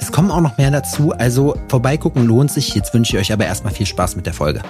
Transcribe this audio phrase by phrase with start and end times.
[0.00, 2.74] Es kommen auch noch mehr dazu, also vorbeigucken lohnt sich.
[2.74, 4.62] Jetzt wünsche ich euch aber erstmal viel Spaß mit der Folge.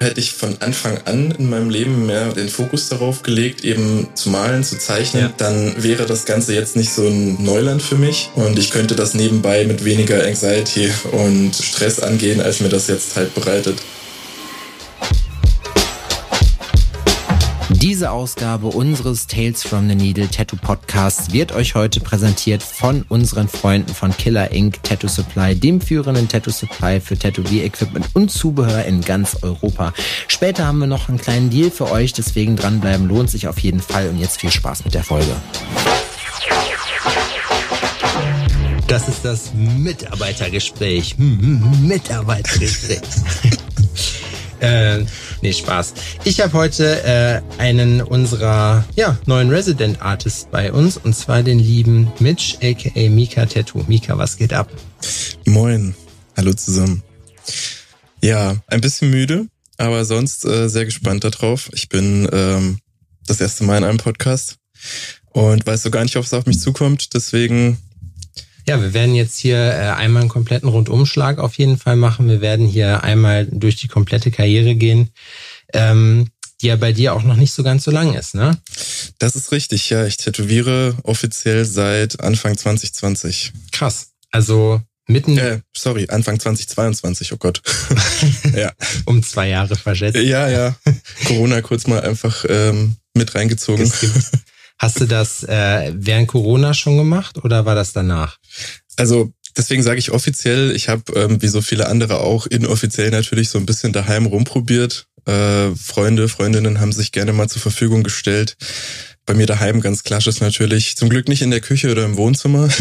[0.00, 4.28] Hätte ich von Anfang an in meinem Leben mehr den Fokus darauf gelegt, eben zu
[4.28, 5.32] malen, zu zeichnen, ja.
[5.38, 9.14] dann wäre das Ganze jetzt nicht so ein Neuland für mich und ich könnte das
[9.14, 13.76] nebenbei mit weniger Anxiety und Stress angehen, als mir das jetzt halt bereitet.
[17.84, 23.46] Diese Ausgabe unseres Tales from the Needle Tattoo Podcasts wird euch heute präsentiert von unseren
[23.46, 24.82] Freunden von Killer Inc.
[24.82, 29.92] Tattoo Supply, dem führenden Tattoo Supply für Tattoo-Equipment und Zubehör in ganz Europa.
[30.28, 33.80] Später haben wir noch einen kleinen Deal für euch, deswegen dranbleiben lohnt sich auf jeden
[33.80, 35.36] Fall und jetzt viel Spaß mit der Folge.
[38.86, 41.16] Das ist das Mitarbeitergespräch.
[41.18, 43.02] Hm, hm, hm, Mitarbeitergespräch.
[44.60, 45.04] Äh,
[45.44, 45.94] nee, Spaß.
[46.24, 51.58] Ich habe heute äh, einen unserer ja, neuen Resident Artists bei uns und zwar den
[51.58, 53.84] lieben Mitch, aka Mika Tattoo.
[53.86, 54.70] Mika, was geht ab?
[55.44, 55.94] Moin.
[56.36, 57.02] Hallo zusammen.
[58.22, 61.68] Ja, ein bisschen müde, aber sonst äh, sehr gespannt darauf.
[61.74, 62.78] Ich bin ähm,
[63.26, 64.56] das erste Mal in einem Podcast
[65.30, 67.12] und weiß so gar nicht, ob es auf mich zukommt.
[67.12, 67.76] Deswegen
[68.66, 72.28] ja, wir werden jetzt hier äh, einmal einen kompletten Rundumschlag auf jeden Fall machen.
[72.28, 75.10] Wir werden hier einmal durch die komplette Karriere gehen,
[75.72, 76.28] ähm,
[76.60, 78.58] die ja bei dir auch noch nicht so ganz so lang ist, ne?
[79.18, 80.06] Das ist richtig, ja.
[80.06, 83.52] Ich tätowiere offiziell seit Anfang 2020.
[83.72, 84.12] Krass.
[84.30, 85.36] Also mitten.
[85.36, 87.60] Äh, sorry, Anfang 2022, oh Gott.
[88.56, 88.72] ja.
[89.04, 90.16] Um zwei Jahre verschätzt.
[90.16, 90.74] Ja, ja.
[91.26, 93.92] Corona kurz mal einfach ähm, mit reingezogen.
[94.78, 98.38] Hast du das äh, während Corona schon gemacht oder war das danach?
[98.96, 103.50] Also deswegen sage ich offiziell, ich habe ähm, wie so viele andere auch inoffiziell natürlich
[103.50, 105.06] so ein bisschen daheim rumprobiert.
[105.26, 108.56] Äh, Freunde, Freundinnen haben sich gerne mal zur Verfügung gestellt.
[109.26, 110.96] Bei mir daheim ganz klassisch natürlich.
[110.96, 112.68] Zum Glück nicht in der Küche oder im Wohnzimmer.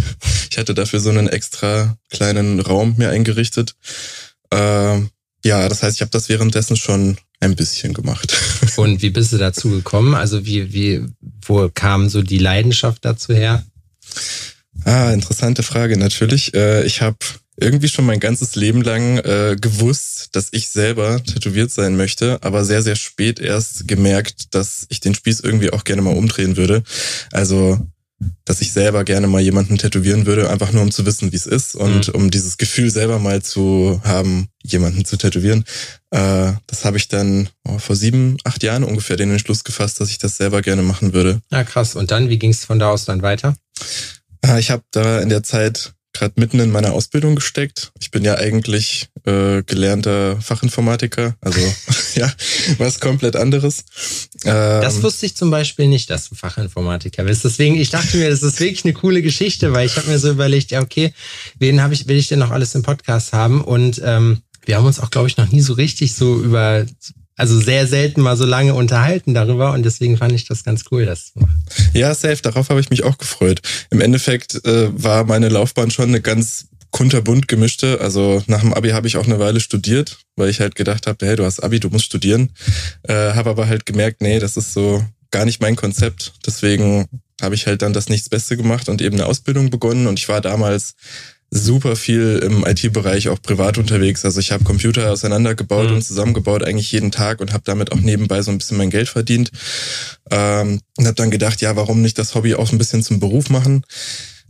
[0.51, 3.73] Ich hatte dafür so einen extra kleinen Raum mir eingerichtet.
[4.51, 5.01] Äh,
[5.43, 8.33] ja, das heißt, ich habe das währenddessen schon ein bisschen gemacht.
[8.77, 10.15] Und wie bist du dazu gekommen?
[10.15, 11.05] Also wie, wie,
[11.45, 13.63] wo kam so die Leidenschaft dazu her?
[14.85, 16.53] Ah, interessante Frage natürlich.
[16.53, 17.17] Äh, ich habe
[17.57, 22.65] irgendwie schon mein ganzes Leben lang äh, gewusst, dass ich selber tätowiert sein möchte, aber
[22.65, 26.83] sehr, sehr spät erst gemerkt, dass ich den Spieß irgendwie auch gerne mal umdrehen würde.
[27.31, 27.79] Also
[28.45, 31.45] dass ich selber gerne mal jemanden tätowieren würde, einfach nur um zu wissen, wie es
[31.45, 32.15] ist und mhm.
[32.15, 35.65] um dieses Gefühl selber mal zu haben, jemanden zu tätowieren.
[36.11, 40.09] Äh, das habe ich dann oh, vor sieben, acht Jahren ungefähr den Entschluss gefasst, dass
[40.09, 41.41] ich das selber gerne machen würde.
[41.51, 41.95] Ja, krass.
[41.95, 43.55] Und dann, wie ging es von da aus dann weiter?
[44.45, 47.91] Äh, ich habe da in der Zeit gerade mitten in meiner Ausbildung gesteckt.
[47.99, 51.59] Ich bin ja eigentlich äh, gelernter Fachinformatiker, also
[52.15, 52.31] ja,
[52.77, 53.85] was komplett anderes.
[54.45, 57.43] Ähm, das wusste ich zum Beispiel nicht, dass du Fachinformatiker bist.
[57.43, 60.29] Deswegen, ich dachte mir, das ist wirklich eine coole Geschichte, weil ich habe mir so
[60.29, 61.13] überlegt, ja, okay,
[61.59, 63.61] wen habe ich, will ich denn noch alles im Podcast haben?
[63.61, 66.85] Und ähm, wir haben uns auch, glaube ich, noch nie so richtig so über
[67.35, 71.05] also sehr selten mal so lange unterhalten darüber und deswegen fand ich das ganz cool,
[71.05, 71.63] das zu machen.
[71.93, 73.61] Ja, safe, darauf habe ich mich auch gefreut.
[73.89, 77.99] Im Endeffekt äh, war meine Laufbahn schon eine ganz kunterbunt gemischte.
[77.99, 81.25] Also nach dem Abi habe ich auch eine Weile studiert, weil ich halt gedacht habe,
[81.25, 82.51] hey, du hast Abi, du musst studieren.
[83.03, 86.33] Äh, habe aber halt gemerkt, nee, das ist so gar nicht mein Konzept.
[86.45, 87.07] Deswegen
[87.41, 90.07] habe ich halt dann das nichts Beste gemacht und eben eine Ausbildung begonnen.
[90.07, 90.93] Und ich war damals
[91.53, 94.25] super viel im IT-Bereich auch privat unterwegs.
[94.25, 95.95] Also ich habe Computer auseinandergebaut mhm.
[95.95, 99.07] und zusammengebaut eigentlich jeden Tag und habe damit auch nebenbei so ein bisschen mein Geld
[99.07, 99.51] verdient.
[100.31, 103.49] Ähm, und habe dann gedacht, ja, warum nicht das Hobby auch ein bisschen zum Beruf
[103.49, 103.85] machen?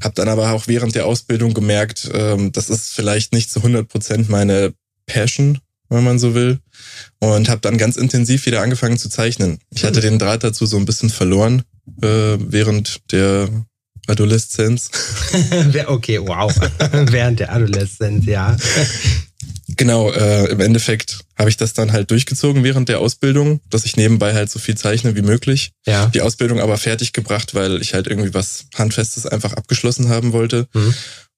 [0.01, 3.87] Habe dann aber auch während der Ausbildung gemerkt, ähm, das ist vielleicht nicht zu 100
[3.87, 4.73] Prozent meine
[5.05, 6.59] Passion, wenn man so will.
[7.19, 9.59] Und habe dann ganz intensiv wieder angefangen zu zeichnen.
[9.71, 11.63] Ich hatte den Draht dazu so ein bisschen verloren
[12.01, 13.49] äh, während der
[14.07, 14.89] Adoleszenz.
[15.87, 16.53] okay, wow.
[16.91, 18.55] Während der Adoleszenz, ja.
[19.77, 23.97] Genau, äh, im Endeffekt habe ich das dann halt durchgezogen während der Ausbildung, dass ich
[23.97, 25.71] nebenbei halt so viel zeichne wie möglich.
[25.85, 26.07] Ja.
[26.07, 30.67] Die Ausbildung aber fertig gebracht, weil ich halt irgendwie was Handfestes einfach abgeschlossen haben wollte.
[30.73, 30.93] Mhm.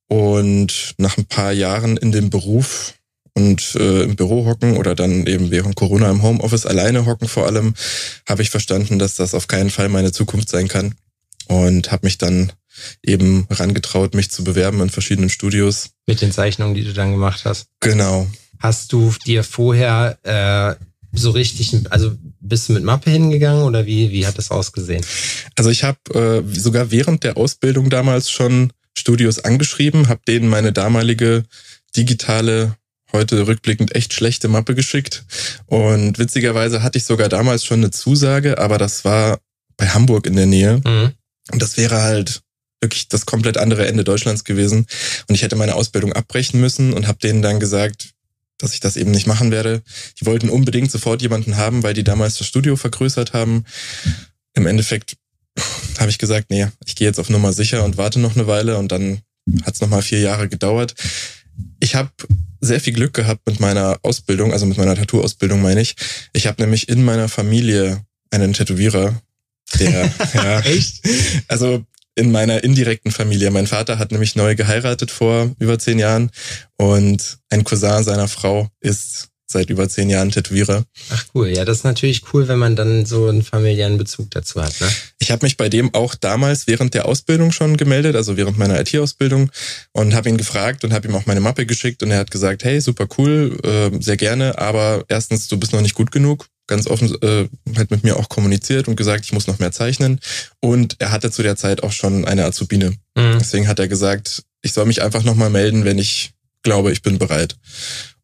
[0.08, 2.94] Und nach ein paar Jahren in dem Beruf
[3.34, 7.46] und äh, im Büro hocken oder dann eben während Corona im Homeoffice alleine hocken vor
[7.46, 7.74] allem,
[8.28, 10.96] habe ich verstanden, dass das auf keinen Fall meine Zukunft sein kann
[11.48, 12.52] und habe mich dann
[13.04, 15.92] eben rangetraut, mich zu bewerben in verschiedenen Studios.
[16.08, 17.68] Mit den Zeichnungen, die du dann gemacht hast.
[17.80, 18.28] Genau.
[18.60, 20.76] Hast du dir vorher äh,
[21.14, 25.06] so richtig, also bist du mit Mappe hingegangen oder wie, wie hat das ausgesehen?
[25.56, 30.74] Also ich habe äh, sogar während der Ausbildung damals schon Studios angeschrieben, habe denen meine
[30.74, 31.44] damalige
[31.96, 32.76] digitale
[33.12, 35.24] heute rückblickend echt schlechte Mappe geschickt.
[35.68, 39.40] Und witzigerweise hatte ich sogar damals schon eine Zusage, aber das war
[39.78, 40.82] bei Hamburg in der Nähe.
[40.86, 41.12] Mhm.
[41.52, 42.42] Und das wäre halt
[42.82, 44.86] wirklich das komplett andere Ende Deutschlands gewesen.
[45.28, 48.10] Und ich hätte meine Ausbildung abbrechen müssen und habe denen dann gesagt,
[48.58, 49.82] dass ich das eben nicht machen werde.
[50.20, 53.66] Die wollten unbedingt sofort jemanden haben, weil die damals das Studio vergrößert haben.
[54.54, 55.18] Im Endeffekt
[56.00, 58.78] habe ich gesagt, nee, ich gehe jetzt auf Nummer sicher und warte noch eine Weile
[58.78, 59.22] und dann
[59.64, 60.96] hat es nochmal vier Jahre gedauert.
[61.80, 62.10] Ich habe
[62.62, 65.96] sehr viel Glück gehabt mit meiner Ausbildung, also mit meiner Tattoo-Ausbildung meine ich.
[66.34, 69.22] Ich habe nämlich in meiner Familie einen Tätowierer,
[69.80, 71.02] der ja, Echt?
[71.48, 71.86] Also
[72.16, 73.52] in meiner indirekten Familie.
[73.52, 76.32] Mein Vater hat nämlich neu geheiratet vor über zehn Jahren
[76.78, 80.86] und ein Cousin seiner Frau ist seit über zehn Jahren Tätowierer.
[81.12, 84.62] Ach cool, ja, das ist natürlich cool, wenn man dann so einen familiären Bezug dazu
[84.62, 84.80] hat.
[84.82, 84.88] Ne?
[85.20, 88.80] Ich habe mich bei dem auch damals während der Ausbildung schon gemeldet, also während meiner
[88.80, 89.52] IT-Ausbildung
[89.92, 92.64] und habe ihn gefragt und habe ihm auch meine Mappe geschickt und er hat gesagt,
[92.64, 96.88] hey, super cool, äh, sehr gerne, aber erstens, du bist noch nicht gut genug ganz
[96.88, 100.20] offen äh, halt mit mir auch kommuniziert und gesagt, ich muss noch mehr zeichnen.
[100.60, 102.92] Und er hatte zu der Zeit auch schon eine Azubine.
[103.16, 103.38] Mhm.
[103.40, 106.34] Deswegen hat er gesagt, ich soll mich einfach nochmal melden, wenn ich
[106.64, 107.56] glaube, ich bin bereit.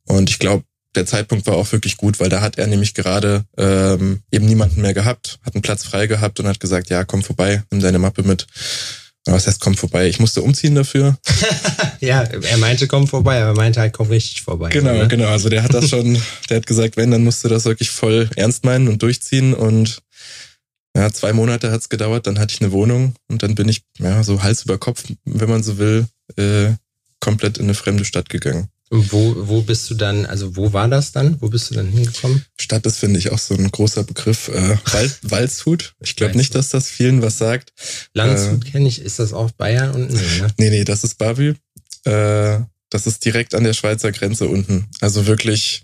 [0.05, 0.63] Und ich glaube,
[0.95, 4.81] der Zeitpunkt war auch wirklich gut, weil da hat er nämlich gerade ähm, eben niemanden
[4.81, 7.99] mehr gehabt, hat einen Platz frei gehabt und hat gesagt, ja, komm vorbei, nimm deine
[7.99, 8.47] Mappe mit.
[9.25, 10.07] Was heißt, komm vorbei?
[10.07, 11.17] Ich musste umziehen dafür.
[11.99, 14.69] ja, er meinte, komm vorbei, aber er meinte halt, komm richtig vorbei.
[14.69, 15.07] Genau, ne?
[15.07, 15.27] genau.
[15.27, 16.19] Also der hat das schon,
[16.49, 19.53] der hat gesagt, wenn, dann musst du das wirklich voll ernst meinen und durchziehen.
[19.53, 20.01] Und
[20.97, 24.23] ja, zwei Monate hat's gedauert, dann hatte ich eine Wohnung und dann bin ich, ja,
[24.23, 26.07] so Hals über Kopf, wenn man so will,
[26.37, 26.73] äh,
[27.19, 28.69] komplett in eine fremde Stadt gegangen.
[28.93, 31.39] Wo, wo bist du dann, also wo war das dann?
[31.39, 32.43] Wo bist du dann hingekommen?
[32.59, 34.49] Stadt ist, finde ich, auch so ein großer Begriff.
[34.49, 35.93] Äh, Wald, Waldshut.
[36.01, 37.71] Ich glaube nicht, dass das vielen was sagt.
[38.13, 39.01] Landshut äh, kenne ich.
[39.01, 40.13] Ist das auch Bayern unten?
[40.21, 40.47] Nee, ne?
[40.57, 41.55] nee, nee, das ist Bavü.
[42.03, 42.59] Äh,
[42.89, 44.87] das ist direkt an der Schweizer Grenze unten.
[44.99, 45.83] Also wirklich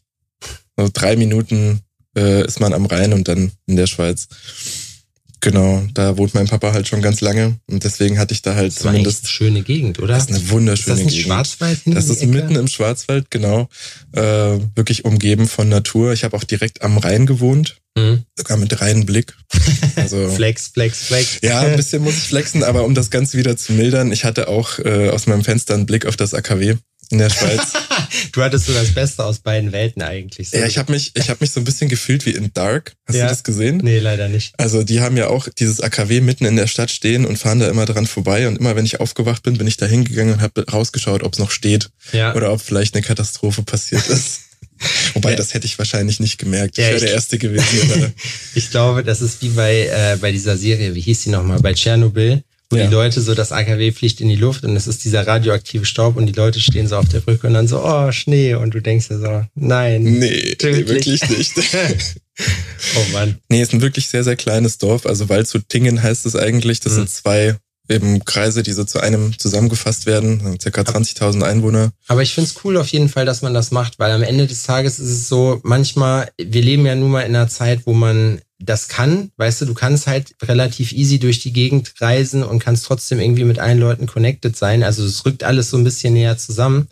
[0.75, 1.79] so drei Minuten
[2.17, 4.27] äh, ist man am Rhein und dann in der Schweiz.
[5.39, 8.71] Genau, da wohnt mein Papa halt schon ganz lange und deswegen hatte ich da halt
[8.73, 9.23] das zumindest.
[9.23, 10.15] eine schöne Gegend, oder?
[10.15, 11.11] Das ist eine wunderschöne Gegend.
[11.11, 13.69] ist das nicht Schwarzwald hinten Das ist mitten im Schwarzwald, genau.
[14.13, 14.21] Äh,
[14.75, 16.13] wirklich umgeben von Natur.
[16.13, 17.77] Ich habe auch direkt am Rhein gewohnt.
[17.95, 18.23] Mhm.
[18.35, 19.35] Sogar mit reinen Blick.
[19.95, 21.39] Also, flex, flex, flex.
[21.41, 24.47] Ja, ein bisschen muss ich flexen, aber um das Ganze wieder zu mildern, ich hatte
[24.47, 26.75] auch äh, aus meinem Fenster einen Blick auf das AKW
[27.09, 27.73] in der Schweiz.
[28.31, 30.49] du hattest so das Beste aus beiden Welten eigentlich.
[30.49, 30.57] So.
[30.57, 32.93] Ja, ich habe mich, ich habe mich so ein bisschen gefühlt wie in Dark.
[33.07, 33.25] Hast ja.
[33.25, 33.77] du das gesehen?
[33.83, 34.53] Nee, leider nicht.
[34.57, 37.69] Also die haben ja auch dieses AKW mitten in der Stadt stehen und fahren da
[37.69, 38.47] immer dran vorbei.
[38.47, 41.39] Und immer wenn ich aufgewacht bin, bin ich da hingegangen und habe rausgeschaut, ob es
[41.39, 42.35] noch steht ja.
[42.35, 44.41] oder ob vielleicht eine Katastrophe passiert ist.
[45.13, 45.35] Wobei, ja.
[45.35, 46.77] das hätte ich wahrscheinlich nicht gemerkt.
[46.77, 48.13] Ich wäre der Erste gewesen.
[48.55, 51.73] ich glaube, das ist wie bei, äh, bei dieser Serie, wie hieß die nochmal, bei
[51.73, 52.85] Tschernobyl wo ja.
[52.85, 56.17] die Leute so, das AKW fliegt in die Luft und es ist dieser radioaktive Staub
[56.17, 58.81] und die Leute stehen so auf der Brücke und dann so, oh, Schnee und du
[58.81, 60.03] denkst dir so, nein.
[60.03, 61.53] Nee, nee wirklich nicht.
[62.95, 63.37] oh Mann.
[63.49, 65.05] Nee, ist ein wirklich sehr, sehr kleines Dorf.
[65.05, 66.79] Also Waldshut-Tingen heißt es eigentlich.
[66.79, 66.97] Das mhm.
[66.97, 67.55] sind zwei
[67.89, 71.91] eben Kreise, die so zu einem zusammengefasst werden, circa 20.000 Einwohner.
[72.07, 74.45] Aber ich finde es cool auf jeden Fall, dass man das macht, weil am Ende
[74.45, 77.93] des Tages ist es so, manchmal, wir leben ja nun mal in einer Zeit, wo
[77.93, 82.59] man das kann, weißt du, du kannst halt relativ easy durch die Gegend reisen und
[82.59, 84.83] kannst trotzdem irgendwie mit allen Leuten connected sein.
[84.83, 86.87] Also es rückt alles so ein bisschen näher zusammen.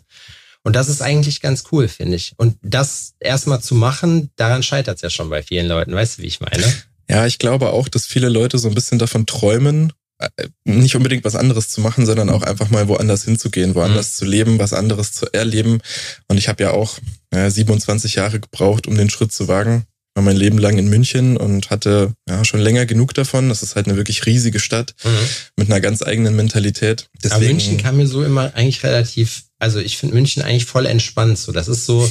[0.62, 2.32] Und das ist eigentlich ganz cool, finde ich.
[2.36, 5.92] Und das erstmal zu machen, daran scheitert es ja schon bei vielen Leuten.
[5.92, 6.64] Weißt du, wie ich meine?
[7.08, 10.28] Ja, ich glaube auch, dass viele Leute so ein bisschen davon träumen, äh,
[10.64, 14.14] nicht unbedingt was anderes zu machen, sondern auch einfach mal woanders hinzugehen, woanders mhm.
[14.14, 15.78] zu leben, was anderes zu erleben.
[16.26, 16.98] Und ich habe ja auch
[17.32, 21.36] ja, 27 Jahre gebraucht, um den Schritt zu wagen war mein Leben lang in München
[21.36, 23.50] und hatte ja schon länger genug davon.
[23.50, 25.10] Das ist halt eine wirklich riesige Stadt mhm.
[25.56, 27.10] mit einer ganz eigenen Mentalität.
[27.22, 30.86] Deswegen, Aber München kam mir so immer eigentlich relativ, also ich finde München eigentlich voll
[30.86, 31.38] entspannt.
[31.38, 32.10] So, das ist so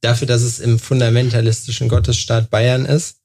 [0.00, 3.18] dafür, dass es im fundamentalistischen Gottesstaat Bayern ist.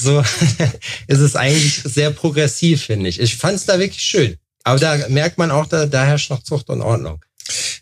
[0.00, 0.20] So
[1.06, 3.20] ist es eigentlich sehr progressiv, finde ich.
[3.20, 4.36] Ich fand es da wirklich schön.
[4.62, 7.22] Aber da merkt man auch, da, da herrscht noch Zucht und Ordnung.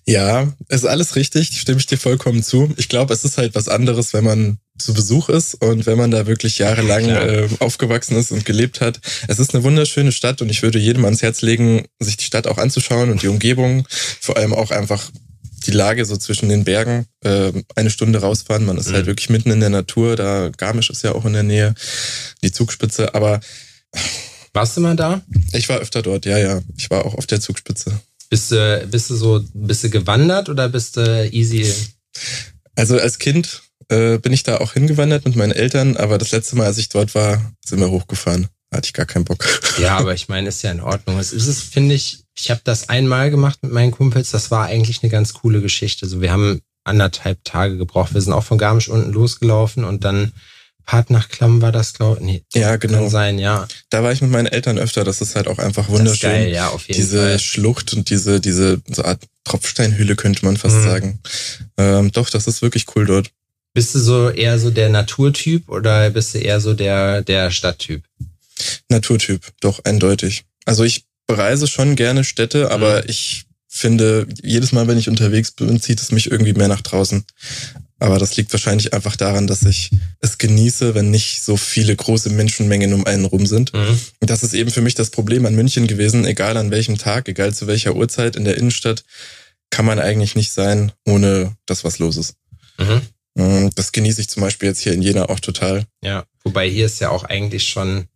[0.06, 2.72] Ja, ist alles richtig, stimme ich dir vollkommen zu.
[2.76, 6.10] Ich glaube, es ist halt was anderes, wenn man zu Besuch ist und wenn man
[6.10, 9.00] da wirklich jahrelang äh, aufgewachsen ist und gelebt hat.
[9.28, 12.46] Es ist eine wunderschöne Stadt und ich würde jedem ans Herz legen, sich die Stadt
[12.46, 13.86] auch anzuschauen und die Umgebung,
[14.20, 15.10] vor allem auch einfach
[15.66, 18.64] die Lage so zwischen den Bergen, äh, eine Stunde rausfahren.
[18.64, 18.96] Man ist halt mhm.
[18.96, 20.16] halt wirklich mitten in der Natur.
[20.16, 21.74] Da Garmisch ist ja auch in der Nähe,
[22.42, 23.14] die Zugspitze.
[23.14, 23.40] Aber
[24.54, 25.22] Warst du mal da?
[25.52, 26.60] Ich war öfter dort, ja, ja.
[26.76, 27.98] Ich war auch auf der Zugspitze.
[28.32, 31.70] Bist du, bist du so, bist du gewandert oder bist du easy?
[32.74, 33.60] Also als Kind
[33.90, 36.88] äh, bin ich da auch hingewandert mit meinen Eltern, aber das letzte Mal, als ich
[36.88, 38.48] dort war, sind wir hochgefahren.
[38.72, 39.44] Hatte ich gar keinen Bock.
[39.78, 41.18] Ja, aber ich meine, ist ja in Ordnung.
[41.18, 44.30] Es ist es, finde ich, ich habe das einmal gemacht mit meinen Kumpels.
[44.30, 46.06] Das war eigentlich eine ganz coole Geschichte.
[46.06, 48.14] So, wir haben anderthalb Tage gebraucht.
[48.14, 50.32] Wir sind auch von Garmisch unten losgelaufen und dann
[50.84, 52.24] Part nach Klamm war das, glaube ich.
[52.26, 52.98] Nee, ja, genau.
[52.98, 53.66] Kann sein, ja.
[53.90, 55.04] Da war ich mit meinen Eltern öfter.
[55.04, 56.30] Das ist halt auch einfach wunderschön.
[56.30, 57.38] Geil, ja, auf jeden diese Fall.
[57.38, 60.82] Schlucht und diese, diese so Art Tropfsteinhülle könnte man fast Mhm.
[60.84, 61.18] sagen.
[61.78, 63.30] Ähm, doch, das ist wirklich cool dort.
[63.74, 68.02] Bist du so eher so der Naturtyp oder bist du eher so der, der Stadttyp?
[68.88, 70.44] Naturtyp, doch, eindeutig.
[70.64, 73.04] Also ich bereise schon gerne Städte, aber Mhm.
[73.08, 77.24] ich finde, jedes Mal, wenn ich unterwegs bin, zieht es mich irgendwie mehr nach draußen.
[78.02, 82.30] Aber das liegt wahrscheinlich einfach daran, dass ich es genieße, wenn nicht so viele große
[82.30, 83.72] Menschenmengen um einen rum sind.
[83.72, 83.96] Mhm.
[84.18, 87.28] Und das ist eben für mich das Problem an München gewesen, egal an welchem Tag,
[87.28, 89.04] egal zu welcher Uhrzeit in der Innenstadt,
[89.70, 92.34] kann man eigentlich nicht sein, ohne das, was los ist.
[92.76, 93.02] Mhm.
[93.36, 95.86] Mm, Das genieße ich zum Beispiel jetzt hier in Jena auch total.
[96.02, 98.08] Ja, wobei hier ist ja auch eigentlich schon,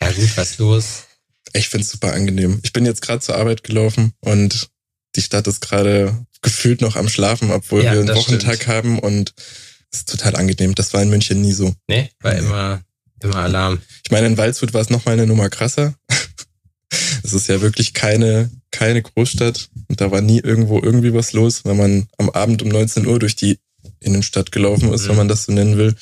[0.00, 1.04] ja gut, was los?
[1.52, 2.60] Ich finde es super angenehm.
[2.62, 4.70] Ich bin jetzt gerade zur Arbeit gelaufen und
[5.16, 8.68] die Stadt ist gerade gefühlt noch am Schlafen, obwohl Ja, wir einen Wochentag stimmt.
[8.68, 9.34] haben und
[9.90, 10.74] es ist total angenehm.
[10.76, 11.74] Das war in München nie so.
[11.88, 12.38] Ne, war Nee.
[12.40, 12.82] immer,
[13.20, 13.80] immer Alarm.
[14.04, 15.94] Ich meine, in Waldshut war es noch mal eine Nummer krasser.
[17.24, 21.62] Es ist ja wirklich keine, keine Großstadt und da war nie irgendwo irgendwie was los,
[21.64, 23.58] wenn man am Abend um 19 Uhr durch die
[23.98, 25.08] Innenstadt gelaufen ist, Mhm.
[25.08, 25.96] wenn man das so nennen will.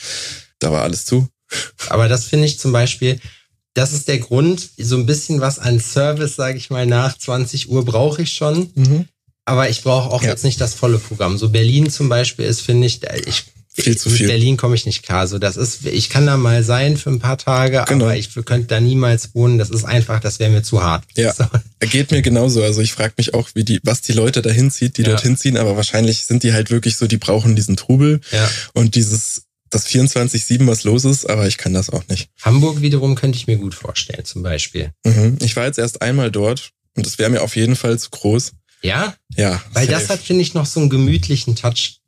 [0.58, 1.28] Da war alles zu.
[1.88, 3.20] Aber das finde ich zum Beispiel,
[3.74, 7.70] das ist der Grund, so ein bisschen was an Service, sage ich mal, nach 20
[7.70, 8.70] Uhr brauche ich schon.
[9.44, 10.30] Aber ich brauche auch Ja.
[10.30, 11.36] jetzt nicht das volle Programm.
[11.38, 13.44] So Berlin zum Beispiel ist, finde ich, ich
[13.74, 14.26] Viel zu mit viel.
[14.28, 15.26] Berlin komme ich nicht klar.
[15.26, 18.04] So, das ist, ich kann da mal sein für ein paar Tage, Genau.
[18.04, 19.56] aber ich könnte da niemals wohnen.
[19.56, 21.04] Das ist einfach, das wäre mir zu hart.
[21.16, 21.32] Ja.
[21.32, 21.46] So.
[21.80, 22.62] Geht mir genauso.
[22.62, 25.08] Also ich frage mich auch, wie die, was die Leute dahin zieht, die Ja.
[25.08, 28.48] dorthin ziehen, aber wahrscheinlich sind die halt wirklich so, die brauchen diesen Trubel Ja.
[28.74, 32.28] und dieses, das 24-7, was los ist, aber ich kann das auch nicht.
[32.42, 34.90] Hamburg wiederum könnte ich mir gut vorstellen, zum Beispiel.
[35.04, 35.38] Mhm.
[35.40, 38.52] Ich war jetzt erst einmal dort und es wäre mir auf jeden Fall zu groß.
[38.82, 39.62] Ja, Ja.
[39.72, 39.98] weil safe.
[40.00, 41.98] das hat, finde ich, noch so einen gemütlichen Touch.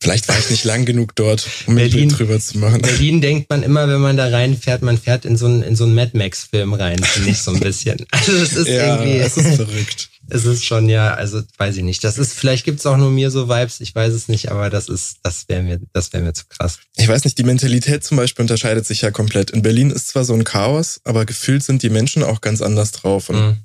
[0.00, 2.82] Vielleicht war ich nicht lang genug dort, um Berlin- Bild drüber zu machen.
[2.82, 5.84] Berlin denkt man immer, wenn man da reinfährt, man fährt in so einen, in so
[5.84, 8.04] einen Mad Max-Film rein, finde ich so ein bisschen.
[8.10, 10.08] Also es ist ja, irgendwie, es ist verrückt.
[10.30, 12.02] es ist schon, ja, also weiß ich nicht.
[12.02, 14.88] Das ist, vielleicht gibt's auch nur mir so Vibes, ich weiß es nicht, aber das
[14.88, 16.78] ist, das wäre mir, das wäre mir zu krass.
[16.96, 19.50] Ich weiß nicht, die Mentalität zum Beispiel unterscheidet sich ja komplett.
[19.50, 22.90] In Berlin ist zwar so ein Chaos, aber gefühlt sind die Menschen auch ganz anders
[22.90, 23.56] drauf und Mhm.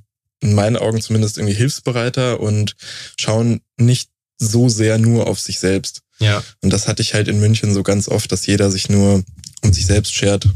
[0.41, 2.75] In meinen Augen zumindest irgendwie hilfsbereiter und
[3.19, 6.01] schauen nicht so sehr nur auf sich selbst.
[6.19, 6.43] Ja.
[6.61, 9.23] Und das hatte ich halt in München so ganz oft, dass jeder sich nur
[9.63, 10.47] um sich selbst schert.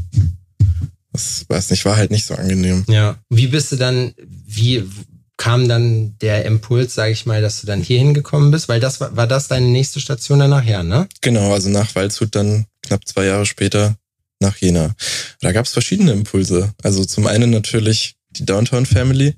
[1.12, 2.84] Das weiß nicht, war halt nicht so angenehm.
[2.88, 3.18] Ja.
[3.28, 4.88] Wie bist du dann, wie
[5.36, 8.68] kam dann der Impuls, sage ich mal, dass du dann hier hingekommen bist?
[8.68, 11.08] Weil das war, war das deine nächste Station danach, ja, ne?
[11.20, 13.96] Genau, also nach Waldshut dann knapp zwei Jahre später
[14.40, 14.94] nach Jena.
[15.40, 16.72] Da gab es verschiedene Impulse.
[16.82, 19.34] Also zum einen natürlich die Downtown Family.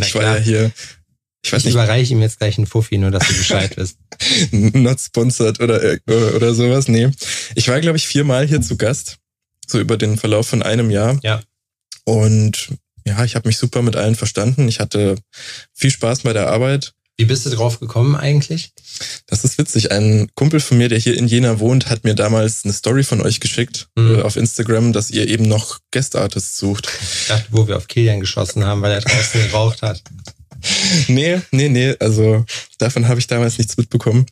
[0.00, 0.72] ich war ja hier,
[1.44, 3.98] ich weiß Ich nicht, überreiche ihm jetzt gleich einen Fuffi, nur dass du Bescheid wirst.
[4.50, 5.98] not sponsored oder, äh,
[6.34, 6.88] oder sowas.
[6.88, 7.10] Nee.
[7.54, 9.18] Ich war, glaube ich, viermal hier zu Gast.
[9.66, 11.18] So über den Verlauf von einem Jahr.
[11.22, 11.42] Ja.
[12.04, 12.68] Und
[13.06, 14.68] ja, ich habe mich super mit allen verstanden.
[14.68, 15.16] Ich hatte
[15.72, 16.92] viel Spaß bei der Arbeit.
[17.18, 18.72] Wie bist du drauf gekommen eigentlich?
[19.26, 19.90] Das ist witzig.
[19.90, 23.22] Ein Kumpel von mir, der hier in Jena wohnt, hat mir damals eine Story von
[23.22, 24.16] euch geschickt Mhm.
[24.18, 26.88] äh, auf Instagram, dass ihr eben noch Guest-Artists sucht.
[27.22, 30.02] Ich dachte, wo wir auf Kilian geschossen haben, weil er draußen geraucht hat.
[31.06, 31.94] Nee, nee, nee.
[32.00, 32.44] Also
[32.78, 34.26] davon habe ich damals nichts mitbekommen.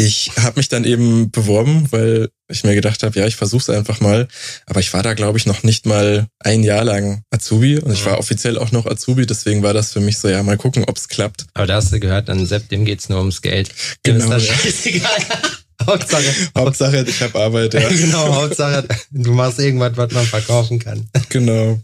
[0.00, 3.68] Ich habe mich dann eben beworben, weil ich mir gedacht habe, ja, ich versuche es
[3.76, 4.28] einfach mal.
[4.66, 8.02] Aber ich war da, glaube ich, noch nicht mal ein Jahr lang Azubi und ich
[8.04, 8.10] Mhm.
[8.10, 9.26] war offiziell auch noch Azubi.
[9.26, 11.46] Deswegen war das für mich so, ja, mal gucken, ob es klappt.
[11.54, 13.70] Aber da hast du gehört, dann Sepp, dem geht's nur ums Geld.
[14.06, 15.10] Dem Genau, ist das scheißegal.
[15.86, 17.74] Hauptsache, Hauptsache, ich habe Arbeit.
[17.74, 21.08] Ja, genau, Hauptsache, du machst irgendwas, was man verkaufen kann.
[21.28, 21.80] genau.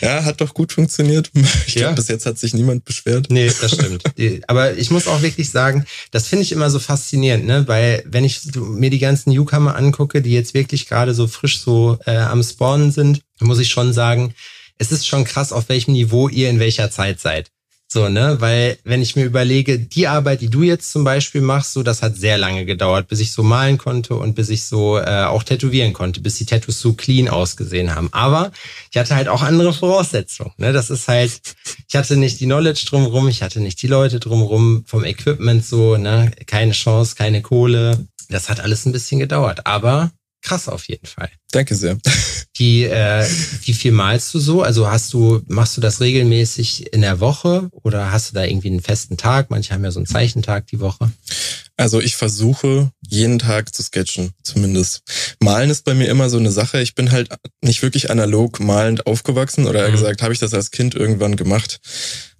[0.00, 1.30] Ja, hat doch gut funktioniert.
[1.66, 1.92] Ich glaube, Ja.
[1.94, 3.26] bis jetzt hat sich niemand beschwert.
[3.30, 4.02] Nee, das stimmt.
[4.48, 7.66] Aber ich muss auch wirklich sagen, das finde ich immer so faszinierend, ne?
[7.66, 11.98] Weil wenn ich mir die ganzen Newcomer angucke, die jetzt wirklich gerade so frisch so
[12.06, 14.34] äh, am Spawnen sind, muss ich schon sagen,
[14.78, 17.50] es ist schon krass, auf welchem Niveau ihr in welcher Zeit seid.
[17.94, 18.40] So, ne?
[18.40, 22.02] Weil, wenn ich mir überlege, die Arbeit, die du jetzt zum Beispiel machst, so, das
[22.02, 25.44] hat sehr lange gedauert, bis ich so malen konnte und bis ich so äh, auch
[25.44, 28.08] tätowieren konnte, bis die Tattoos so clean ausgesehen haben.
[28.10, 28.50] Aber
[28.90, 30.50] ich hatte halt auch andere Voraussetzungen.
[30.56, 30.72] Ne?
[30.72, 31.40] Das ist halt,
[31.88, 35.96] ich hatte nicht die Knowledge drumrum, ich hatte nicht die Leute drumrum, vom Equipment so,
[35.96, 36.32] ne?
[36.46, 38.08] Keine Chance, keine Kohle.
[38.28, 39.68] Das hat alles ein bisschen gedauert.
[39.68, 40.10] Aber
[40.44, 41.30] krass auf jeden Fall.
[41.50, 41.98] Danke sehr.
[42.58, 43.26] Die, äh,
[43.64, 44.62] wie viel malst du so?
[44.62, 48.68] Also hast du, machst du das regelmäßig in der Woche oder hast du da irgendwie
[48.68, 49.50] einen festen Tag?
[49.50, 51.10] Manche haben ja so einen Zeichentag die Woche.
[51.76, 55.02] Also ich versuche jeden Tag zu sketchen, zumindest.
[55.40, 56.80] Malen ist bei mir immer so eine Sache.
[56.80, 57.30] Ich bin halt
[57.62, 59.92] nicht wirklich analog malend aufgewachsen oder mhm.
[59.92, 61.80] gesagt, habe ich das als Kind irgendwann gemacht.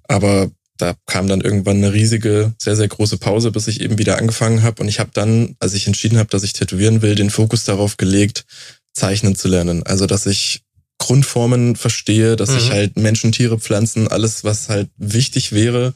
[0.04, 4.19] Aber da kam dann irgendwann eine riesige, sehr, sehr große Pause, bis ich eben wieder
[4.19, 4.83] angefangen habe.
[4.83, 7.97] Und ich habe dann, als ich entschieden habe, dass ich tätowieren will, den Fokus darauf
[7.97, 8.45] gelegt,
[8.93, 9.85] zeichnen zu lernen.
[9.85, 10.62] Also, dass ich
[10.99, 12.59] Grundformen verstehe, dass mhm.
[12.59, 15.93] ich halt Menschen, Tiere, Pflanzen, alles, was halt wichtig wäre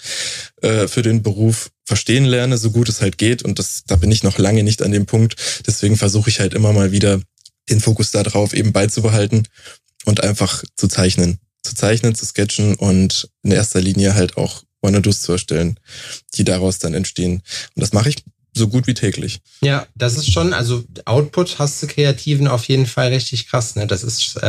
[0.60, 3.42] äh, für den Beruf, verstehen lerne, so gut es halt geht.
[3.42, 5.36] Und das, da bin ich noch lange nicht an dem Punkt.
[5.66, 7.20] Deswegen versuche ich halt immer mal wieder
[7.68, 9.48] den Fokus darauf eben beizubehalten
[10.04, 11.38] und einfach zu zeichnen.
[11.62, 15.78] Zu zeichnen, zu sketchen und in erster Linie halt auch Wannadoos zu erstellen,
[16.34, 17.42] die daraus dann entstehen.
[17.74, 18.16] Und das mache ich
[18.54, 19.40] so gut wie täglich.
[19.60, 23.76] Ja, das ist schon, also Output hast du Kreativen auf jeden Fall richtig krass.
[23.76, 23.86] Ne?
[23.86, 24.40] Das ist, äh,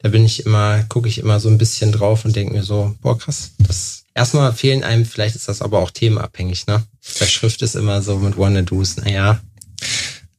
[0.00, 2.94] da bin ich immer, gucke ich immer so ein bisschen drauf und denke mir so,
[3.00, 6.84] boah, krass, das erstmal fehlen einem, vielleicht ist das aber auch themenabhängig, ne?
[7.20, 9.40] Der Schrift ist immer so mit Wannadoos, naja.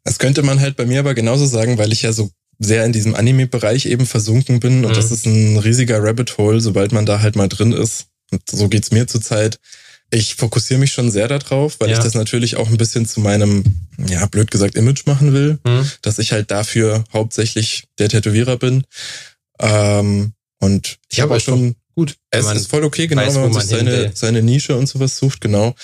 [0.03, 2.91] Das könnte man halt bei mir aber genauso sagen, weil ich ja so sehr in
[2.91, 4.95] diesem Anime-Bereich eben versunken bin und mhm.
[4.95, 8.07] das ist ein riesiger Rabbit Hole, sobald man da halt mal drin ist.
[8.31, 9.59] Und so geht's mir zurzeit.
[10.11, 11.97] Ich fokussiere mich schon sehr darauf, weil ja.
[11.97, 13.63] ich das natürlich auch ein bisschen zu meinem,
[14.07, 15.89] ja, blöd gesagt, Image machen will, mhm.
[16.01, 18.83] dass ich halt dafür hauptsächlich der Tätowierer bin.
[19.59, 22.15] Ähm, und ich habe auch schon gut.
[22.31, 25.17] Es ist voll okay, genau, weiß, wenn man, man sich seine, seine Nische und sowas
[25.17, 25.75] sucht, genau.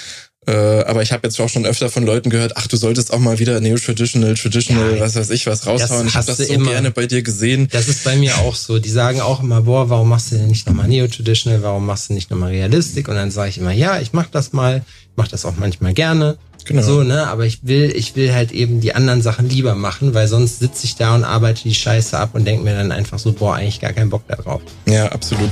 [0.47, 3.17] Äh, aber ich habe jetzt auch schon öfter von Leuten gehört, ach, du solltest auch
[3.17, 6.07] mal wieder Neo-Traditional, Traditional, ja, was weiß ich, was raushauen.
[6.07, 6.69] Ich habe das so immer.
[6.69, 7.67] gerne bei dir gesehen.
[7.71, 8.77] Das ist bei mir auch so.
[8.77, 12.13] Die sagen auch immer, boah, warum machst du denn nicht nochmal Neo-Traditional, warum machst du
[12.13, 13.07] nicht nochmal Realistik?
[13.07, 15.93] Und dann sage ich immer, ja, ich mach das mal, ich mach das auch manchmal
[15.93, 16.37] gerne.
[16.65, 16.81] Genau.
[16.81, 20.27] So, ne, aber ich will, ich will halt eben die anderen Sachen lieber machen, weil
[20.27, 23.33] sonst sitze ich da und arbeite die Scheiße ab und denke mir dann einfach so,
[23.33, 24.61] boah, eigentlich gar keinen Bock darauf.
[24.87, 25.51] Ja, absolut.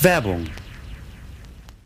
[0.00, 0.46] Werbung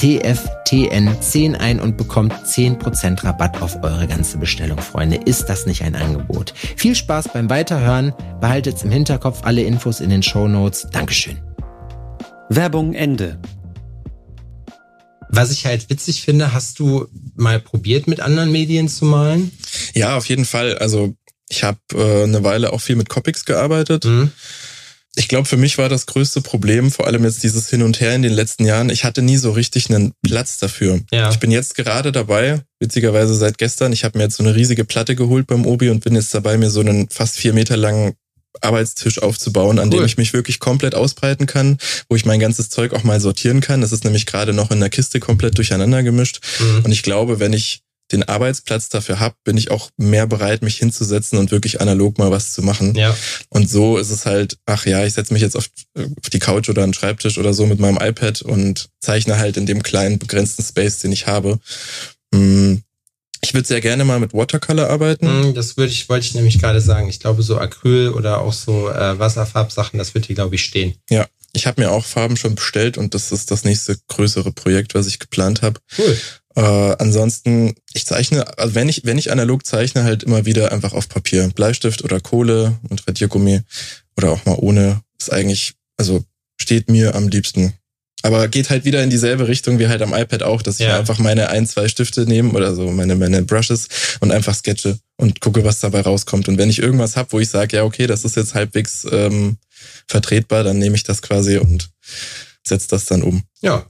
[0.00, 5.16] TFTN10 ein und bekommt 10% Rabatt auf eure ganze Bestellung, Freunde.
[5.16, 6.54] Ist das nicht ein Angebot?
[6.76, 8.14] Viel Spaß beim Weiterhören.
[8.40, 10.88] Behaltet im Hinterkopf alle Infos in den Show Notes.
[10.90, 11.38] Dankeschön.
[12.48, 13.38] Werbung Ende.
[15.28, 19.52] Was ich halt witzig finde, hast du mal probiert, mit anderen Medien zu malen?
[19.92, 20.78] Ja, auf jeden Fall.
[20.78, 21.14] Also
[21.50, 24.06] ich habe äh, eine Weile auch viel mit Copics gearbeitet.
[24.06, 24.32] Mhm
[25.16, 28.14] ich glaube, für mich war das größte Problem, vor allem jetzt dieses Hin und Her
[28.14, 28.90] in den letzten Jahren.
[28.90, 31.00] Ich hatte nie so richtig einen Platz dafür.
[31.10, 31.30] Ja.
[31.30, 33.92] Ich bin jetzt gerade dabei, witzigerweise seit gestern.
[33.92, 36.56] Ich habe mir jetzt so eine riesige Platte geholt beim Obi und bin jetzt dabei,
[36.58, 38.14] mir so einen fast vier Meter langen
[38.60, 40.00] Arbeitstisch aufzubauen, an cool.
[40.00, 43.60] dem ich mich wirklich komplett ausbreiten kann, wo ich mein ganzes Zeug auch mal sortieren
[43.60, 43.80] kann.
[43.80, 46.40] Das ist nämlich gerade noch in der Kiste komplett durcheinander gemischt.
[46.58, 46.84] Mhm.
[46.84, 50.76] Und ich glaube, wenn ich den Arbeitsplatz dafür habe, bin ich auch mehr bereit, mich
[50.76, 52.94] hinzusetzen und wirklich analog mal was zu machen.
[52.94, 53.16] Ja.
[53.48, 56.68] Und so ist es halt, ach ja, ich setze mich jetzt auf, auf die Couch
[56.68, 60.64] oder einen Schreibtisch oder so mit meinem iPad und zeichne halt in dem kleinen, begrenzten
[60.64, 61.60] Space, den ich habe.
[62.34, 62.82] Hm,
[63.42, 65.26] ich würde sehr gerne mal mit Watercolor arbeiten.
[65.26, 67.08] Hm, das würde ich, wollte ich nämlich gerade sagen.
[67.08, 70.94] Ich glaube, so Acryl oder auch so äh, Wasserfarbsachen, das wird hier, glaube ich, stehen.
[71.08, 74.94] Ja, ich habe mir auch Farben schon bestellt und das ist das nächste größere Projekt,
[74.94, 75.80] was ich geplant habe.
[75.96, 76.16] Cool.
[76.56, 76.60] Äh,
[76.98, 81.08] ansonsten, ich zeichne, also wenn ich, wenn ich analog zeichne, halt immer wieder einfach auf
[81.08, 81.48] Papier.
[81.54, 83.60] Bleistift oder Kohle und Radiergummi
[84.16, 85.00] oder auch mal ohne.
[85.20, 86.24] Ist eigentlich, also
[86.60, 87.74] steht mir am liebsten.
[88.22, 90.98] Aber geht halt wieder in dieselbe Richtung wie halt am iPad auch, dass ich Ja.
[90.98, 93.88] einfach meine ein, zwei Stifte nehme oder so meine, meine Brushes
[94.20, 96.46] und einfach sketche und gucke, was dabei rauskommt.
[96.48, 99.56] Und wenn ich irgendwas hab, wo ich sage, ja, okay, das ist jetzt halbwegs ähm,
[100.06, 101.88] vertretbar, dann nehme ich das quasi und
[102.70, 103.42] setze das dann um.
[103.60, 103.86] Ja.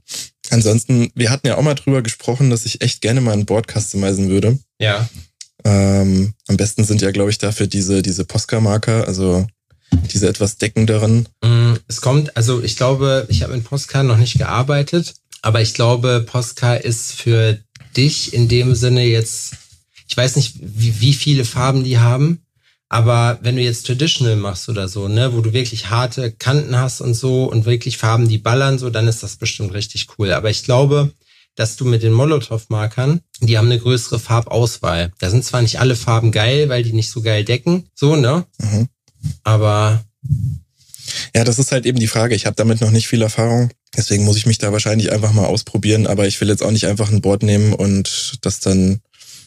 [0.51, 3.71] Ansonsten, wir hatten ja auch mal drüber gesprochen, dass ich echt gerne mal ein Board
[3.71, 4.59] customizen würde.
[4.81, 5.09] Ja.
[5.65, 9.47] Ähm, am besten sind ja, glaube ich, dafür diese, diese Posca-Marker, also
[10.13, 11.29] diese etwas deckenderen.
[11.45, 15.75] Mm, Es kommt, also ich glaube, ich habe mit Posca noch nicht gearbeitet, aber ich
[15.75, 17.59] glaube, Posca ist für
[17.97, 19.53] dich in dem Sinne jetzt,
[20.09, 22.43] ich weiß nicht, wie, wie viele Farben die haben,
[22.91, 27.01] aber wenn du jetzt Traditional machst oder so, ne, wo du wirklich harte Kanten hast
[27.01, 30.33] und so und wirklich Farben, die ballern, so, dann ist das bestimmt richtig cool.
[30.33, 31.13] Aber ich glaube,
[31.55, 35.13] dass du mit den Molotow-Markern, die haben eine größere Farbauswahl.
[35.21, 38.45] Da sind zwar nicht alle Farben geil, weil die nicht so geil decken, so, ne?
[38.59, 38.89] Mhm.
[39.45, 40.05] Aber
[41.35, 42.35] Ja, das ist halt eben die Frage.
[42.35, 43.71] Ich habe damit noch nicht viel Erfahrung.
[43.97, 46.07] Deswegen muss ich mich da wahrscheinlich einfach mal ausprobieren.
[46.07, 49.01] Aber ich will jetzt auch nicht einfach ein Board nehmen und das dann,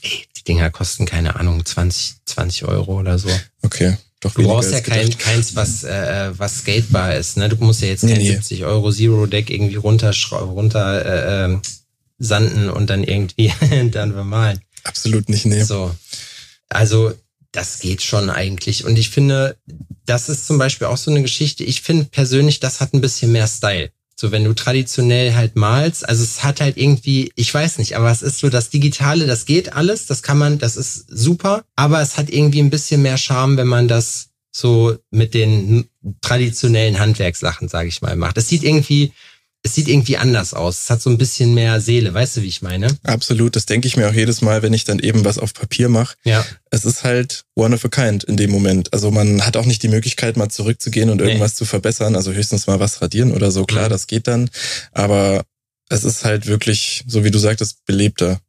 [0.03, 3.29] die Dinger kosten, keine Ahnung, 20, 20 Euro oder so.
[3.61, 7.37] okay, doch Du brauchst ja kein, keins, was, äh, was skatebar ist.
[7.37, 7.49] Ne?
[7.49, 8.31] Du musst ja jetzt kein Nee, nee.
[8.31, 11.61] 70 Euro Zero-Deck irgendwie runter, runter äh, ähm,
[12.19, 13.51] sanden und dann irgendwie
[13.91, 14.61] dann bemalen.
[14.83, 15.63] Absolut nicht, nee.
[15.63, 15.93] So.
[16.69, 17.13] Also,
[17.51, 18.85] das geht schon eigentlich.
[18.85, 19.57] Und ich finde,
[20.05, 21.63] das ist zum Beispiel auch so eine Geschichte.
[21.63, 23.91] Ich finde persönlich, das hat ein bisschen mehr Style.
[24.15, 28.11] So, wenn du traditionell halt malst, also es hat halt irgendwie, ich weiß nicht, aber
[28.11, 32.01] es ist so das Digitale, das geht alles, das kann man, das ist super, aber
[32.01, 35.89] es hat irgendwie ein bisschen mehr Charme, wenn man das so mit den
[36.21, 38.37] traditionellen Handwerkssachen, sage ich mal, macht.
[38.37, 39.11] Es sieht irgendwie,
[39.65, 40.83] es sieht irgendwie anders aus.
[40.83, 42.87] Es hat so ein bisschen mehr Seele, weißt du, wie ich meine?
[43.03, 45.87] Absolut, das denke ich mir auch jedes Mal, wenn ich dann eben was auf Papier
[45.87, 46.15] mache.
[46.25, 46.45] Ja.
[46.69, 48.91] Es ist halt one of a kind in dem Moment.
[48.91, 51.27] Also man hat auch nicht die Möglichkeit, mal zurückzugehen und Nee.
[51.27, 52.15] irgendwas zu verbessern.
[52.17, 53.63] Also höchstens mal was radieren oder so.
[53.63, 53.91] Klar, Mhm.
[53.91, 54.49] das geht dann.
[54.91, 55.43] Aber
[55.89, 58.41] es ist halt wirklich, so wie du sagtest, belebter.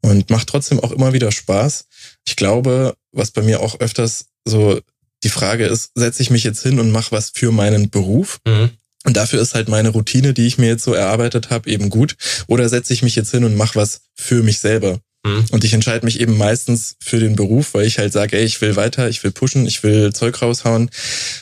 [0.00, 1.84] Und macht trotzdem auch immer wieder Spaß.
[2.26, 4.80] Ich glaube, was bei mir auch öfters so
[5.22, 8.38] die Frage ist, setze ich mich jetzt hin und mache was für meinen Beruf?
[8.46, 8.70] Mhm.
[9.04, 12.16] Und dafür ist halt meine Routine, die ich mir jetzt so erarbeitet habe, eben gut.
[12.48, 15.00] Oder setze ich mich jetzt hin und mache was für mich selber?
[15.24, 15.46] Mhm.
[15.50, 18.60] Und ich entscheide mich eben meistens für den Beruf, weil ich halt sage, ey, ich
[18.60, 20.90] will weiter, ich will pushen, ich will Zeug raushauen.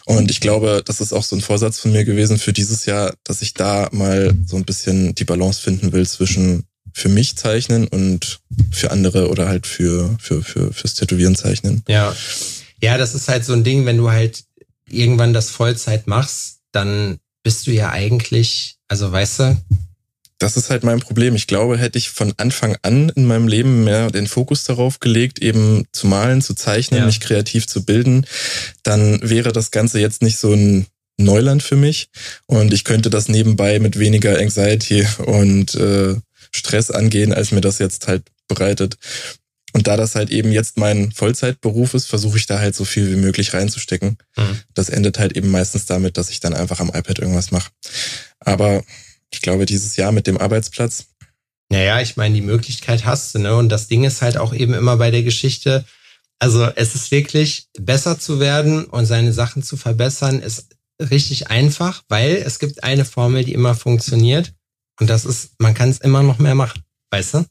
[0.04, 3.14] Und ich glaube, das ist auch so ein Vorsatz von mir gewesen für dieses Jahr,
[3.24, 7.86] dass ich da mal so ein bisschen die Balance finden will zwischen für mich zeichnen
[7.86, 8.40] und
[8.72, 11.82] für andere oder halt für, für, für, fürs Tätowieren zeichnen.
[11.88, 12.14] Ja.
[12.80, 14.44] Ja, das ist halt so ein Ding, wenn du halt
[14.88, 17.18] irgendwann das Vollzeit machst, dann
[17.48, 19.56] bist du ja eigentlich, also weißt du,
[20.36, 21.34] Das ist halt mein Problem.
[21.34, 25.38] Ich glaube, hätte ich von Anfang an in meinem Leben mehr den Fokus darauf gelegt,
[25.38, 27.06] eben zu malen, zu zeichnen, Ja.
[27.06, 28.26] mich kreativ zu bilden,
[28.82, 32.10] dann wäre das Ganze jetzt nicht so ein Neuland für mich
[32.44, 36.16] und ich könnte das nebenbei mit weniger Anxiety und äh,
[36.54, 38.98] Stress angehen, als mir das jetzt halt bereitet.
[39.78, 43.12] Und da das halt eben jetzt mein Vollzeitberuf ist, versuche ich da halt so viel
[43.12, 44.18] wie möglich reinzustecken.
[44.36, 44.58] Mhm.
[44.74, 47.70] Das endet halt eben meistens damit, dass ich dann einfach am iPad irgendwas mache.
[48.40, 48.82] Aber
[49.30, 51.06] ich glaube, dieses Jahr mit dem Arbeitsplatz,
[51.68, 53.54] naja, ich meine, die Möglichkeit hast du, ne?
[53.54, 55.84] Und das Ding ist halt auch eben immer bei der Geschichte,
[56.40, 62.02] also es ist wirklich besser zu werden und seine Sachen zu verbessern, ist richtig einfach,
[62.08, 64.54] weil es gibt eine Formel, die immer funktioniert
[64.98, 67.46] und das ist, man kann es immer noch mehr machen, weißt du?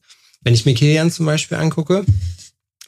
[0.48, 2.06] Wenn ich mir Kilian zum Beispiel angucke,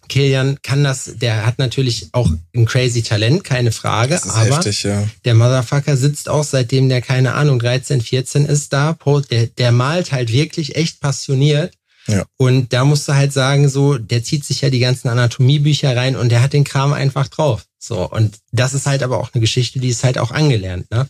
[0.08, 5.06] Kilian kann das, der hat natürlich auch ein crazy Talent, keine Frage, aber heftig, ja.
[5.26, 8.98] der Motherfucker sitzt auch, seitdem der, keine Ahnung, 13, 14 ist da.
[9.30, 11.74] Der, der malt halt wirklich echt passioniert.
[12.08, 12.24] Ja.
[12.38, 16.16] Und da musst du halt sagen, so, der zieht sich ja die ganzen Anatomiebücher rein
[16.16, 17.66] und der hat den Kram einfach drauf.
[17.78, 18.10] So.
[18.10, 21.10] Und das ist halt aber auch eine Geschichte, die ist halt auch angelernt, ne?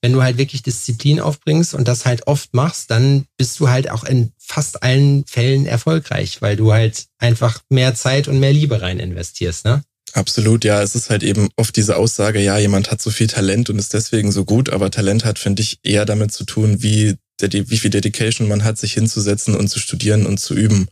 [0.00, 3.90] Wenn du halt wirklich Disziplin aufbringst und das halt oft machst, dann bist du halt
[3.90, 8.80] auch in fast allen Fällen erfolgreich, weil du halt einfach mehr Zeit und mehr Liebe
[8.80, 9.82] rein investierst, ne?
[10.12, 10.82] Absolut, ja.
[10.82, 13.92] Es ist halt eben oft diese Aussage, ja, jemand hat so viel Talent und ist
[13.92, 17.90] deswegen so gut, aber Talent hat, finde ich, eher damit zu tun, wie wie viel
[17.90, 20.88] Dedication man hat, sich hinzusetzen und zu studieren und zu üben.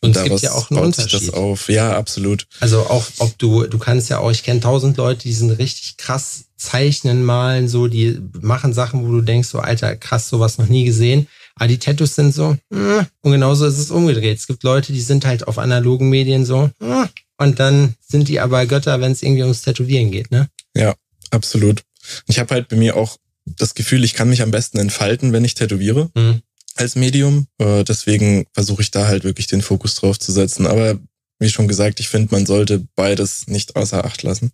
[0.00, 1.28] Und, und es gibt ja auch einen Unterschied.
[1.28, 1.68] Das auf.
[1.68, 2.46] Ja, absolut.
[2.60, 5.96] Also auch, ob du, du kannst ja auch, ich kenne tausend Leute, die sind richtig
[5.96, 10.68] krass zeichnen, malen, so, die machen Sachen, wo du denkst, so, Alter, krass, sowas noch
[10.68, 11.28] nie gesehen.
[11.54, 14.38] Aber die Tattoos sind so, hm, und genauso ist es umgedreht.
[14.38, 18.40] Es gibt Leute, die sind halt auf analogen Medien so, hm, und dann sind die
[18.40, 20.48] aber Götter, wenn es irgendwie ums Tätowieren geht, ne?
[20.74, 20.94] Ja,
[21.30, 21.82] absolut.
[22.26, 23.16] Ich habe halt bei mir auch
[23.56, 26.42] das Gefühl, ich kann mich am besten entfalten, wenn ich tätowiere mhm.
[26.76, 27.46] als Medium.
[27.58, 30.66] Äh, deswegen versuche ich da halt wirklich den Fokus drauf zu setzen.
[30.66, 30.98] Aber
[31.38, 34.52] wie schon gesagt, ich finde, man sollte beides nicht außer Acht lassen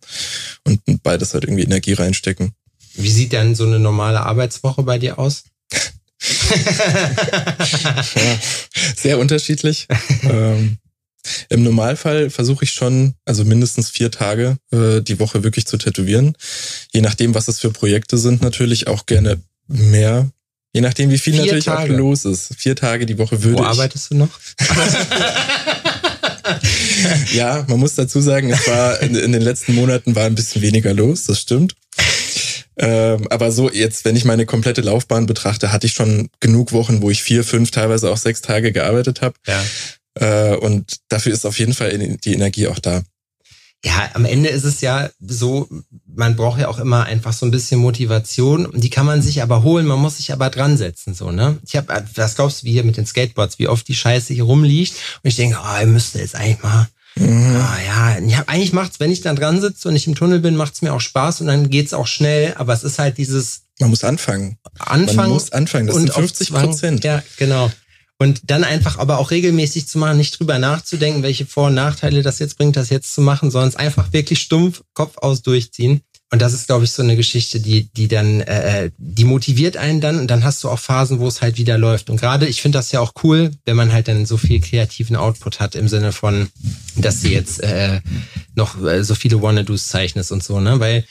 [0.65, 2.53] und beides halt irgendwie Energie reinstecken.
[2.95, 5.45] Wie sieht denn so eine normale Arbeitswoche bei dir aus?
[8.15, 8.39] ja,
[8.97, 9.87] sehr unterschiedlich.
[10.23, 10.79] ähm,
[11.49, 16.37] Im Normalfall versuche ich schon, also mindestens vier Tage äh, die Woche wirklich zu tätowieren.
[16.93, 20.31] Je nachdem, was es für Projekte sind, natürlich auch gerne mehr.
[20.73, 21.93] Je nachdem, wie viel vier natürlich Tage.
[21.93, 22.55] auch los ist.
[22.57, 23.67] Vier Tage die Woche würde Wo ich.
[23.67, 24.41] Wo arbeitest du noch?
[27.33, 30.63] ja, man muss dazu sagen, es war in, in, den letzten Monaten war ein bisschen
[30.63, 31.77] weniger los, das stimmt.
[32.77, 37.03] Ähm, aber so jetzt, wenn ich meine komplette Laufbahn betrachte, hatte ich schon genug Wochen,
[37.03, 39.37] wo ich vier, fünf, teilweise auch sechs Tage gearbeitet habe.
[39.47, 39.63] Ja.
[40.15, 43.03] Äh, und dafür ist auf jeden Fall die Energie auch da.
[43.85, 45.69] Ja, am Ende ist es ja so,
[46.07, 48.69] man braucht ja auch immer einfach so ein bisschen Motivation.
[48.73, 51.59] Die kann man sich aber holen, man muss sich aber dran setzen, so, ne?
[51.67, 54.45] Ich habe, was glaubst du, wie hier mit den Skateboards, wie oft die Scheiße hier
[54.45, 54.95] rumliegt?
[55.23, 57.57] Und ich denke, oh, ihr müsst jetzt eigentlich mal, mhm.
[57.57, 60.57] ah, ja, ja, eigentlich macht's, wenn ich dann dran sitze und ich im Tunnel bin,
[60.57, 63.65] macht's mir auch Spaß und dann geht's auch schnell, aber es ist halt dieses.
[63.81, 64.57] Man muss anfangen.
[64.79, 65.17] Anfangen.
[65.17, 67.05] Man muss anfangen, das sind 50 Prozent.
[67.05, 67.71] Ja, genau.
[68.19, 72.23] Und dann einfach aber auch regelmäßig zu machen, nicht drüber nachzudenken, welche Vor- und Nachteile
[72.23, 76.03] das jetzt bringt, das jetzt zu machen, sondern es einfach wirklich stumpf Kopf aus durchziehen.
[76.35, 80.01] Und das ist, glaube ich, so eine Geschichte, die, die dann, äh, die motiviert einen
[80.01, 82.11] dann und dann hast du auch Phasen, wo es halt wieder läuft.
[82.11, 85.15] Und gerade, ich finde das ja auch cool, wenn man halt dann so viel kreativen
[85.15, 86.49] Output hat im Sinne von,
[86.97, 88.01] dass du jetzt äh,
[88.57, 90.81] noch äh, so viele Wanna-Dos zeichnest und so, ne?
[90.81, 91.05] Weil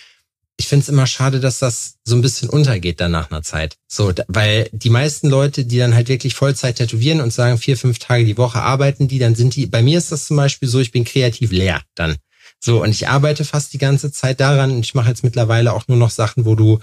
[0.63, 3.75] ich finde es immer schade, dass das so ein bisschen untergeht dann nach einer Zeit.
[3.85, 7.99] So, weil die meisten Leute, die dann halt wirklich Vollzeit tätowieren und sagen, vier, fünf
[7.99, 10.79] Tage die Woche arbeiten die, dann sind die, bei mir ist das zum Beispiel so,
[10.79, 12.15] ich bin kreativ leer dann.
[12.61, 15.89] So, und ich arbeite fast die ganze Zeit daran und ich mache jetzt mittlerweile auch
[15.89, 16.79] nur noch Sachen, wo du,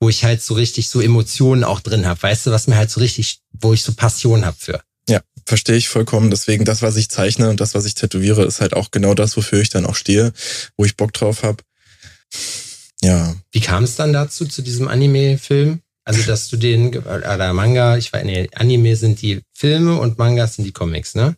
[0.00, 2.22] wo ich halt so richtig so Emotionen auch drin habe.
[2.22, 4.80] Weißt du, was mir halt so richtig, wo ich so Passion habe für.
[5.06, 6.30] Ja, verstehe ich vollkommen.
[6.30, 9.36] Deswegen das, was ich zeichne und das, was ich tätowiere, ist halt auch genau das,
[9.36, 10.32] wofür ich dann auch stehe,
[10.78, 11.62] wo ich Bock drauf habe.
[13.02, 13.34] Ja.
[13.52, 15.80] Wie kam es dann dazu, zu diesem Anime-Film?
[16.04, 20.54] Also, dass du den, oder Manga, ich weiß, nee, Anime sind die Filme und Mangas
[20.54, 21.36] sind die Comics, ne?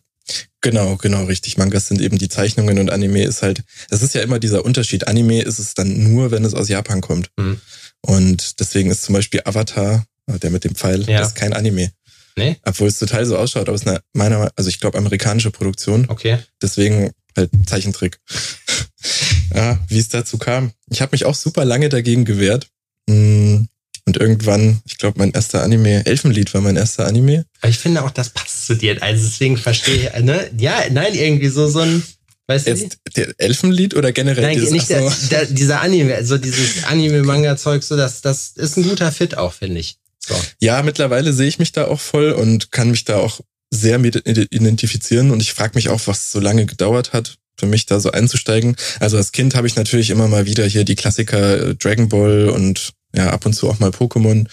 [0.61, 1.57] Genau, genau, richtig.
[1.57, 5.07] Mangas sind eben die Zeichnungen und Anime ist halt, es ist ja immer dieser Unterschied.
[5.07, 7.31] Anime ist es dann nur, wenn es aus Japan kommt.
[7.37, 7.59] Mhm.
[8.01, 11.19] Und deswegen ist zum Beispiel Avatar, der mit dem Pfeil, ja.
[11.19, 11.91] das ist kein Anime.
[12.37, 12.57] Nee?
[12.63, 16.05] Obwohl es total so ausschaut, aber es ist eine, meiner, also ich glaube, amerikanische Produktion.
[16.07, 16.37] Okay.
[16.61, 18.19] Deswegen halt Zeichentrick.
[19.53, 20.71] ja, wie es dazu kam.
[20.89, 22.67] Ich habe mich auch super lange dagegen gewehrt.
[23.07, 23.63] Mm,
[24.05, 27.45] und irgendwann, ich glaube, mein erster Anime, Elfenlied war mein erster Anime.
[27.61, 29.01] Aber ich finde auch, das passt zu dir.
[29.01, 30.49] Also deswegen verstehe ich, ne?
[30.57, 32.03] Ja, nein, irgendwie so, so ein,
[32.47, 32.71] weißt du?
[32.71, 37.83] Jetzt der Elfenlied oder generell Nein, dieses, nicht der, der, dieser Anime, also dieses Anime-Manga-Zeug,
[37.83, 39.97] so das, das ist ein guter Fit auch, finde ich.
[40.19, 40.35] So.
[40.59, 44.27] Ja, mittlerweile sehe ich mich da auch voll und kann mich da auch sehr mit
[44.27, 48.11] identifizieren und ich frage mich auch, was so lange gedauert hat, für mich da so
[48.11, 48.75] einzusteigen.
[48.99, 52.49] Also als Kind habe ich natürlich immer mal wieder hier die Klassiker äh, Dragon Ball
[52.49, 54.47] und ja ab und zu auch mal Pokémon.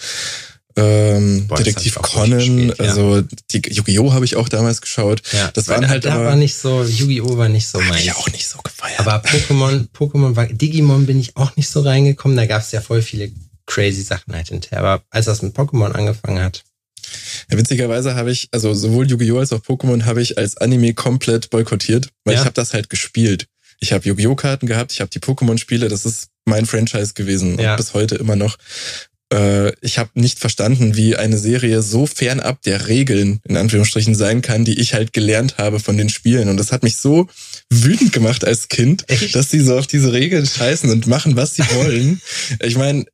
[0.75, 2.75] Ähm, Boah, Detektiv Conan, ja.
[2.77, 4.13] also die Yu-Gi-Oh!
[4.13, 5.21] habe ich auch damals geschaut.
[5.33, 7.37] Ja, das waren halt da aber, war nicht so, Yu-Gi-Oh!
[7.37, 7.99] war nicht so mein.
[7.99, 8.99] ich auch nicht so gefeiert.
[8.99, 12.37] Aber Pokémon, Pokémon war, Digimon bin ich auch nicht so reingekommen.
[12.37, 13.31] Da gab es ja voll viele
[13.65, 14.79] crazy Sachen halt hinterher.
[14.79, 16.63] Aber als das mit Pokémon angefangen hat,
[17.49, 19.39] ja, witzigerweise habe ich, also sowohl Yu-Gi-Oh!
[19.39, 22.41] als auch Pokémon habe ich als Anime komplett boykottiert, weil ja.
[22.41, 23.47] ich habe das halt gespielt.
[23.79, 24.35] Ich habe Yu-Gi-Oh!
[24.35, 27.71] Karten gehabt, ich habe die Pokémon-Spiele, das ist mein Franchise gewesen ja.
[27.71, 28.57] und bis heute immer noch.
[29.31, 34.41] Äh, ich habe nicht verstanden, wie eine Serie so fernab der Regeln in Anführungsstrichen sein
[34.41, 36.49] kann, die ich halt gelernt habe von den Spielen.
[36.49, 37.27] Und das hat mich so
[37.69, 39.35] wütend gemacht als Kind, Echt?
[39.35, 42.21] dass die so auf diese Regeln scheißen und machen, was sie wollen.
[42.59, 43.05] ich meine,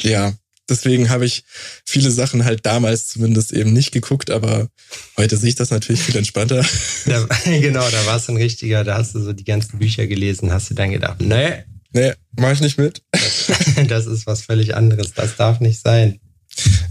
[0.00, 0.32] ja,
[0.68, 1.44] Deswegen habe ich
[1.84, 4.68] viele Sachen halt damals zumindest eben nicht geguckt, aber
[5.16, 6.64] heute sehe ich das natürlich viel entspannter.
[7.06, 10.52] Da, genau, da war es ein richtiger, da hast du so die ganzen Bücher gelesen,
[10.52, 11.64] hast du dann gedacht, nee.
[11.92, 13.02] Nee, mach ich nicht mit.
[13.88, 16.18] Das ist was völlig anderes, das darf nicht sein.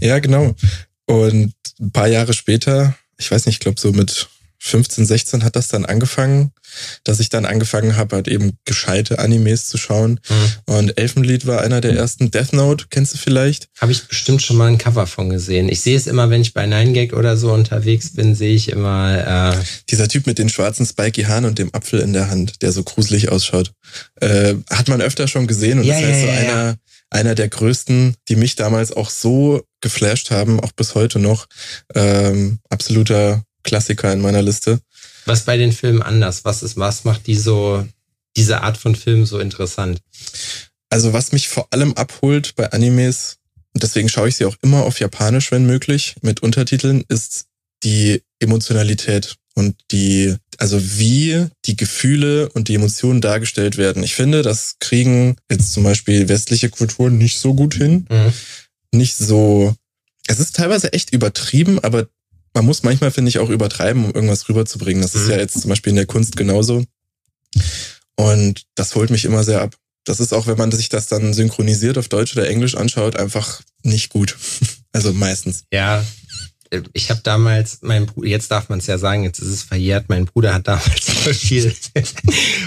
[0.00, 0.54] Ja, genau.
[1.06, 4.28] Und ein paar Jahre später, ich weiß nicht, ich glaube so mit
[4.60, 6.52] 15, 16 hat das dann angefangen,
[7.04, 10.20] dass ich dann angefangen habe, halt eben gescheite Animes zu schauen.
[10.28, 10.74] Mhm.
[10.74, 12.30] Und Elfenlied war einer der ersten.
[12.30, 13.68] Death Note, kennst du vielleicht?
[13.80, 15.68] Habe ich bestimmt schon mal ein Cover von gesehen.
[15.68, 18.68] Ich sehe es immer, wenn ich bei Nine Gag oder so unterwegs bin, sehe ich
[18.70, 19.54] immer.
[19.54, 22.72] Äh Dieser Typ mit den schwarzen spiky Haaren und dem Apfel in der Hand, der
[22.72, 23.72] so gruselig ausschaut.
[24.20, 26.76] Äh, hat man öfter schon gesehen und ja, das heißt ja, so ja, einer
[27.10, 31.46] einer der größten, die mich damals auch so geflasht haben, auch bis heute noch.
[31.94, 34.80] Ähm, absoluter Klassiker in meiner Liste.
[35.26, 36.44] Was bei den Filmen anders?
[36.44, 37.86] Was ist, was macht die so,
[38.36, 40.00] diese Art von Film so interessant?
[40.90, 43.36] Also was mich vor allem abholt bei Animes,
[43.74, 47.44] und deswegen schaue ich sie auch immer auf Japanisch, wenn möglich, mit Untertiteln, ist
[47.84, 54.02] die Emotionalität und die, also wie die Gefühle und die Emotionen dargestellt werden.
[54.02, 58.06] Ich finde, das kriegen jetzt zum Beispiel westliche Kulturen nicht so gut hin.
[58.08, 58.32] Mhm.
[58.92, 59.74] Nicht so,
[60.26, 62.08] es ist teilweise echt übertrieben, aber
[62.58, 65.00] man muss manchmal, finde ich, auch übertreiben, um irgendwas rüberzubringen.
[65.00, 65.20] Das mhm.
[65.20, 66.84] ist ja jetzt zum Beispiel in der Kunst genauso.
[68.16, 69.76] Und das holt mich immer sehr ab.
[70.04, 73.62] Das ist auch, wenn man sich das dann synchronisiert auf Deutsch oder Englisch anschaut, einfach
[73.82, 74.36] nicht gut.
[74.90, 75.64] Also meistens.
[75.70, 76.02] Ja,
[76.94, 80.08] ich habe damals, mein Bruder, jetzt darf man es ja sagen, jetzt ist es verjährt,
[80.08, 81.72] mein Bruder hat damals voll viel,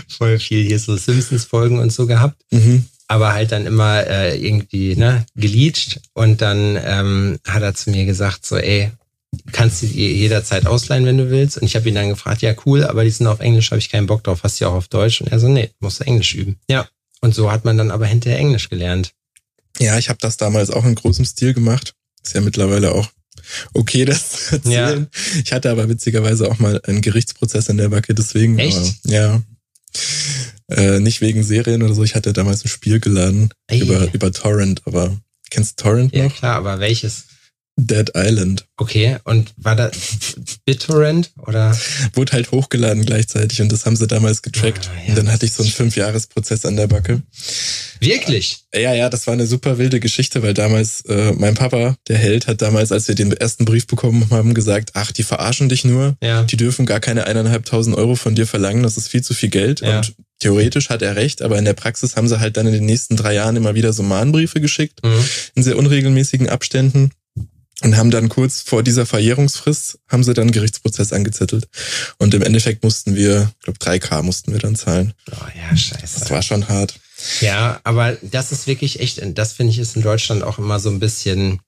[0.08, 2.40] voll viel hier so Simpsons-Folgen und so gehabt.
[2.52, 2.86] Mhm.
[3.08, 8.06] Aber halt dann immer äh, irgendwie ne, geleacht und dann ähm, hat er zu mir
[8.06, 8.92] gesagt, so, ey,
[9.52, 11.58] kannst du jederzeit ausleihen, wenn du willst.
[11.58, 13.90] Und ich habe ihn dann gefragt, ja cool, aber die sind auf Englisch, habe ich
[13.90, 15.22] keinen Bock drauf, hast du ja auch auf Deutsch.
[15.22, 16.58] Und er so, nee, musst du Englisch üben.
[16.70, 16.88] Ja.
[17.22, 19.14] Und so hat man dann aber hinterher Englisch gelernt.
[19.80, 21.94] Ja, ich habe das damals auch in großem Stil gemacht.
[22.24, 23.10] Ist ja mittlerweile auch
[23.74, 25.08] okay, das zu erzählen.
[25.12, 25.42] Ja.
[25.44, 28.60] Ich hatte aber witzigerweise auch mal einen Gerichtsprozess in der Backe, deswegen.
[28.60, 28.78] Echt?
[28.78, 29.42] Aber, ja.
[30.68, 32.04] Äh, nicht wegen Serien oder so.
[32.04, 35.18] Ich hatte damals ein Spiel geladen über, über Torrent, aber
[35.50, 36.20] kennst du Torrent noch?
[36.20, 37.26] Ja, klar, aber welches?
[37.78, 38.66] Dead Island.
[38.78, 39.90] Okay, und war da
[40.66, 41.76] BitTorrent oder?
[42.14, 44.90] Wurde halt hochgeladen gleichzeitig und das haben sie damals getrackt.
[44.90, 47.22] Ah, ja, und dann hatte ich so einen Fünfjahresprozess an der Backe.
[48.00, 48.60] Wirklich?
[48.74, 52.48] Ja, ja, das war eine super wilde Geschichte, weil damals äh, mein Papa, der Held,
[52.48, 56.16] hat damals, als wir den ersten Brief bekommen haben, gesagt, ach, die verarschen dich nur.
[56.22, 56.44] Ja.
[56.44, 59.82] Die dürfen gar keine eineinhalbtausend Euro von dir verlangen, das ist viel zu viel Geld.
[59.82, 59.98] Ja.
[59.98, 62.86] Und theoretisch hat er recht, aber in der Praxis haben sie halt dann in den
[62.86, 65.24] nächsten drei Jahren immer wieder so Mahnbriefe geschickt, mhm.
[65.56, 67.12] in sehr unregelmäßigen Abständen
[67.82, 71.68] und haben dann kurz vor dieser Verjährungsfrist haben sie dann einen Gerichtsprozess angezettelt.
[72.18, 75.14] Und im Endeffekt mussten wir, ich glaube 3K mussten wir dann zahlen.
[75.32, 76.20] Oh ja, scheiße.
[76.20, 77.00] Das war schon hart.
[77.40, 80.90] Ja, aber das ist wirklich echt, das finde ich ist in Deutschland auch immer so
[80.90, 81.60] ein bisschen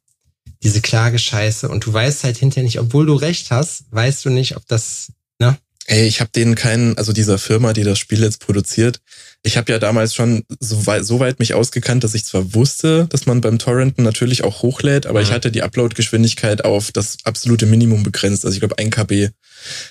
[0.62, 1.68] diese Klagescheiße.
[1.70, 5.12] Und du weißt halt hinterher nicht, obwohl du recht hast, weißt du nicht, ob das,
[5.40, 5.58] ne?
[5.86, 9.02] Ey, ich habe denen keinen, also dieser Firma, die das Spiel jetzt produziert,
[9.46, 13.08] ich habe ja damals schon so weit, so weit mich ausgekannt, dass ich zwar wusste,
[13.10, 15.26] dass man beim Torrenten natürlich auch hochlädt, aber mhm.
[15.26, 18.46] ich hatte die Upload-Geschwindigkeit auf das absolute Minimum begrenzt.
[18.46, 19.30] Also ich glaube, ein KB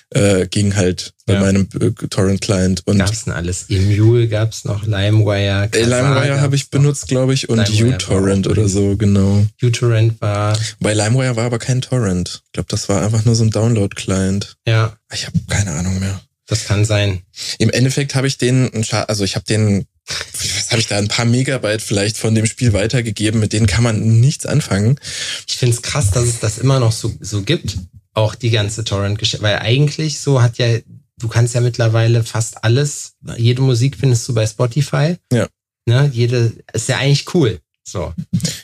[0.09, 1.39] äh, ging halt bei ja.
[1.39, 2.81] meinem äh, Torrent-Client.
[2.85, 3.69] Und gab's denn alles?
[3.69, 5.69] Emule gab's noch, LimeWire.
[5.71, 9.45] Äh, LimeWire habe ich benutzt, glaube ich, und uTorrent oder so, genau.
[9.61, 10.57] uTorrent war.
[10.79, 12.41] Bei LimeWire war aber kein Torrent.
[12.47, 14.55] Ich glaube, das war einfach nur so ein Download-Client.
[14.67, 14.97] Ja.
[15.13, 16.19] Ich habe keine Ahnung mehr.
[16.47, 17.21] Das kann sein.
[17.57, 21.25] Im Endeffekt habe ich den, also ich habe den, was habe ich da, ein paar
[21.25, 24.99] Megabyte vielleicht von dem Spiel weitergegeben, mit denen kann man nichts anfangen.
[25.47, 27.77] Ich finde es krass, dass es das immer noch so, so gibt,
[28.13, 30.79] auch die ganze Torrent-Geschichte, weil eigentlich so hat ja,
[31.17, 35.15] du kannst ja mittlerweile fast alles, jede Musik findest du bei Spotify.
[35.31, 35.47] Ja.
[35.85, 37.59] Ne, jede, ist ja eigentlich cool.
[37.83, 38.13] So.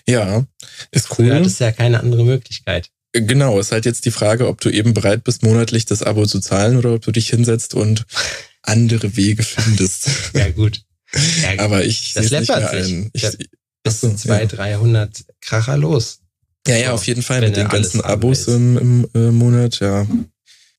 [0.08, 0.46] Ja,
[0.92, 1.16] ist cool.
[1.16, 2.90] Früher hattest ja keine andere Möglichkeit.
[3.14, 6.40] Genau, ist halt jetzt die Frage, ob du eben bereit bist, monatlich das Abo zu
[6.40, 8.06] zahlen oder ob du dich hinsetzt und
[8.62, 10.10] andere Wege findest.
[10.34, 10.82] ja, gut.
[11.42, 12.94] Ja, Aber ich das läppert nicht sich.
[12.94, 13.10] ein.
[13.14, 13.50] Ich,
[13.84, 16.20] bis zu 200, 300 Kracher los.
[16.68, 20.06] Ja, ja, auf jeden Fall mit den ganzen Abos im, im äh, Monat, ja.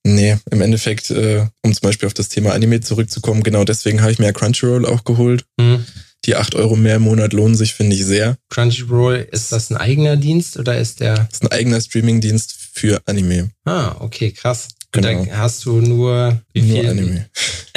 [0.04, 4.12] Nee, im Endeffekt, äh, um zum Beispiel auf das Thema Anime zurückzukommen, genau deswegen habe
[4.12, 5.44] ich mir Crunchyroll auch geholt.
[5.58, 5.84] Mhm.
[6.30, 8.36] Die acht Euro mehr im Monat lohnen sich, finde ich sehr.
[8.50, 11.14] Crunchyroll, ist das ein eigener Dienst oder ist der?
[11.16, 13.50] Das ist ein eigener Streaming-Dienst für Anime.
[13.64, 14.68] Ah, okay, krass.
[14.92, 15.22] Genau.
[15.22, 16.40] Und da hast du nur?
[16.54, 17.28] Nur Anime.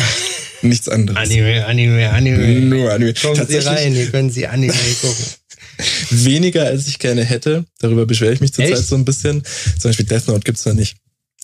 [0.62, 1.18] Nichts anderes.
[1.18, 2.60] Anime, Anime, Anime.
[2.60, 3.16] Nur Anime.
[3.16, 5.26] Kommen Sie rein, hier können Sie Anime gucken.
[6.12, 7.66] Weniger als ich gerne hätte.
[7.80, 9.42] Darüber beschwere ich mich zurzeit so ein bisschen.
[9.80, 10.96] Zum Beispiel Death Note gibt's da nicht.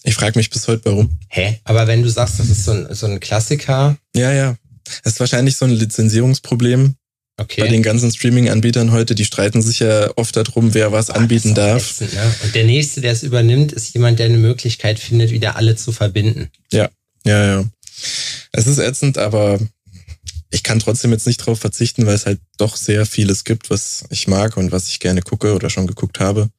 [0.04, 1.18] Ich frage mich bis heute, warum.
[1.30, 1.60] Hä?
[1.64, 3.98] Aber wenn du sagst, das ist so ein, so ein Klassiker.
[4.16, 4.58] Ja, ja.
[5.04, 6.96] Das ist wahrscheinlich so ein Lizenzierungsproblem.
[7.38, 7.62] Okay.
[7.62, 11.56] Bei den ganzen Streaming-Anbietern heute, die streiten sich ja oft darum, wer was ah, anbieten
[11.56, 12.02] darf.
[12.02, 12.36] Ätzend, ne?
[12.44, 15.94] Und der nächste, der es übernimmt, ist jemand, der eine Möglichkeit findet, wieder alle zu
[15.94, 16.50] verbinden.
[16.72, 16.90] Ja,
[17.26, 17.66] ja, ja.
[18.52, 19.58] Es ist ätzend, aber
[20.52, 24.04] ich kann trotzdem jetzt nicht drauf verzichten, weil es halt doch sehr vieles gibt, was
[24.10, 26.50] ich mag und was ich gerne gucke oder schon geguckt habe.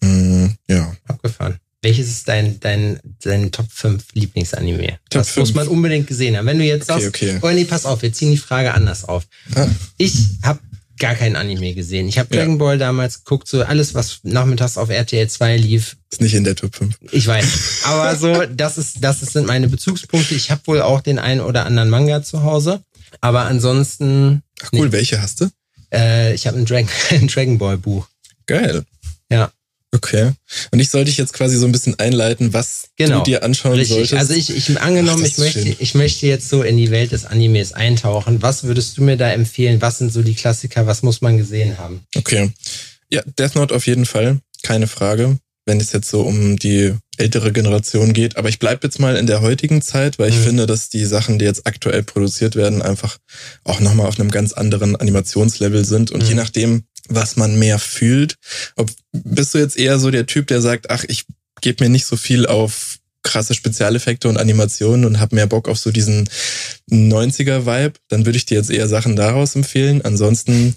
[0.00, 0.94] Mm, ja.
[1.06, 1.58] Abgefahren.
[1.82, 4.98] Welches ist dein, dein, dein Top 5 Lieblingsanime?
[5.10, 5.54] Top das muss 5.
[5.54, 6.46] man unbedingt gesehen haben.
[6.46, 7.38] Wenn du jetzt Okay, sagst, okay.
[7.40, 9.24] oh nee, pass auf, wir ziehen die Frage anders auf.
[9.54, 9.68] Ah.
[9.96, 10.58] Ich habe
[10.98, 12.08] gar kein Anime gesehen.
[12.08, 12.40] Ich habe Ja.
[12.40, 16.42] Dragon Ball damals geguckt, so alles, was nachmittags auf RTL 2 lief, Ist nicht in
[16.42, 16.96] der Top 5.
[17.12, 17.82] ich weiß.
[17.84, 20.34] Aber so, das ist, das sind meine Bezugspunkte.
[20.34, 22.82] Ich habe wohl auch den einen oder anderen Manga zu Hause.
[23.20, 25.48] Aber ansonsten, Ach cool, welche hast du?
[25.94, 28.08] äh, ich habe ein Dragon, ein Dragon Ball Buch.
[28.46, 28.82] Geil.
[29.30, 29.52] Ja.
[29.94, 30.32] Okay.
[30.70, 33.18] Und ich soll dich jetzt quasi so ein bisschen einleiten, was Genau.
[33.18, 33.88] du dir anschauen Richtig.
[33.94, 34.14] solltest.
[34.14, 35.76] Also ich, ich angenommen, Ach, ich möchte, schön.
[35.78, 38.42] ich möchte jetzt so in die Welt des Animes eintauchen.
[38.42, 39.80] Was würdest du mir da empfehlen?
[39.80, 40.86] Was sind so die Klassiker?
[40.86, 42.02] Was muss man gesehen haben?
[42.16, 42.50] Okay.
[43.10, 47.52] Ja, Death Note auf jeden Fall, keine Frage, wenn es jetzt so um die ältere
[47.52, 48.36] Generation geht.
[48.36, 50.44] Aber ich bleib jetzt mal in der heutigen Zeit, weil ich Mhm.
[50.44, 53.18] finde, dass die Sachen, die jetzt aktuell produziert werden, einfach
[53.64, 56.10] auch nochmal auf einem ganz anderen Animationslevel sind.
[56.10, 56.28] Und Mhm.
[56.28, 58.36] je nachdem, was man mehr fühlt,
[58.76, 61.24] ob, bist du jetzt eher so der Typ, der sagt, ach, ich
[61.60, 65.78] gebe mir nicht so viel auf krasse Spezialeffekte und Animationen und habe mehr Bock auf
[65.78, 66.28] so diesen
[66.90, 70.02] 90er-Vibe, dann würde ich dir jetzt eher Sachen daraus empfehlen.
[70.02, 70.74] Ansonsten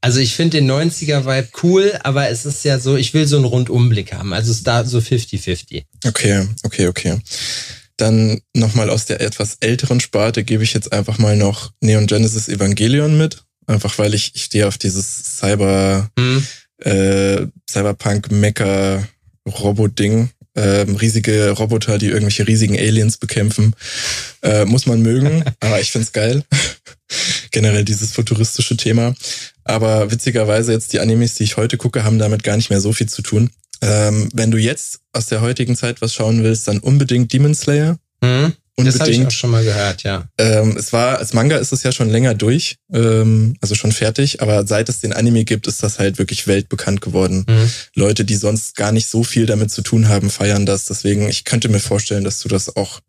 [0.00, 3.44] Also ich finde den 90er-Vibe cool, aber es ist ja so, ich will so einen
[3.44, 4.32] Rundumblick haben.
[4.32, 5.82] Also es ist da so 50-50.
[6.06, 7.18] Okay, okay, okay.
[7.96, 12.48] Dann nochmal aus der etwas älteren Sparte gebe ich jetzt einfach mal noch Neon Genesis
[12.48, 13.42] Evangelion mit.
[13.66, 16.46] Einfach weil ich, ich stehe auf dieses Cyber, Hm.
[16.82, 19.02] äh, Cyberpunk Mecha
[19.48, 20.30] Robot-Ding.
[20.56, 23.74] Ähm, riesige Roboter, die irgendwelche riesigen Aliens bekämpfen.
[24.42, 26.42] Äh, muss man mögen, aber ich find's geil.
[27.50, 29.14] Generell dieses futuristische Thema.
[29.64, 32.92] Aber witzigerweise jetzt die Animes, die ich heute gucke, haben damit gar nicht mehr so
[32.92, 33.50] viel zu tun.
[33.82, 37.98] Ähm, wenn du jetzt aus der heutigen Zeit was schauen willst, dann unbedingt Demon Slayer.
[38.78, 38.84] Hm.
[38.84, 39.32] Das habe ich auch Unbedingt.
[39.32, 40.28] schon mal gehört, ja.
[40.38, 44.42] Ähm, es war, als Manga ist es ja schon länger durch, ähm, also schon fertig,
[44.42, 47.44] aber seit es den Anime gibt, ist das halt wirklich weltbekannt geworden.
[47.48, 47.70] Hm.
[47.94, 50.84] Leute, die sonst gar nicht so viel damit zu tun haben, feiern das.
[50.84, 53.00] Deswegen, ich könnte mir vorstellen, dass du das auch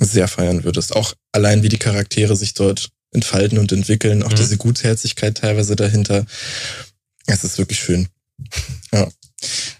[0.00, 0.94] sehr feiern würdest.
[0.94, 4.36] Auch allein, wie die Charaktere sich dort entfalten und entwickeln, auch Mhm.
[4.36, 6.26] diese Gutherzigkeit teilweise dahinter.
[7.26, 8.08] Es ist wirklich schön.
[8.92, 9.08] Ja.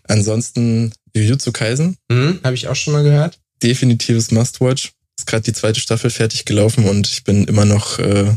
[0.08, 2.40] Ansonsten, Jujutsu Kaisen, Hm.
[2.42, 3.38] Habe ich auch schon mal gehört.
[3.62, 4.92] definitives Must-Watch.
[5.18, 8.34] Ist gerade die zweite Staffel fertig gelaufen und ich bin immer noch, äh,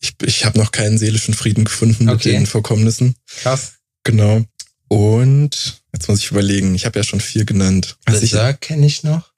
[0.00, 2.28] ich, ich habe noch keinen seelischen Frieden gefunden Okay.
[2.30, 3.14] mit den Vorkommnissen.
[3.42, 3.74] Krass.
[4.04, 4.44] Genau.
[4.88, 7.96] Und jetzt muss ich überlegen, ich habe ja schon vier genannt.
[8.04, 9.32] Was ich, Berserk kenne ich noch.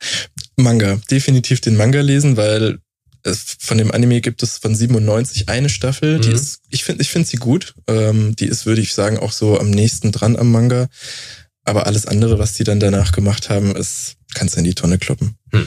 [0.56, 2.78] Manga, definitiv den Manga lesen, weil
[3.22, 6.18] es, von dem Anime gibt es von 97 eine Staffel.
[6.20, 6.34] Die Mhm.
[6.34, 7.74] ist, ich finde, ich finde sie gut.
[7.86, 10.88] Ähm, die ist, würde ich sagen, auch so am nächsten dran am Manga.
[11.64, 14.98] Aber alles andere, was die dann danach gemacht haben, ist, kannst du in die Tonne
[14.98, 15.36] kloppen.
[15.52, 15.66] Hm.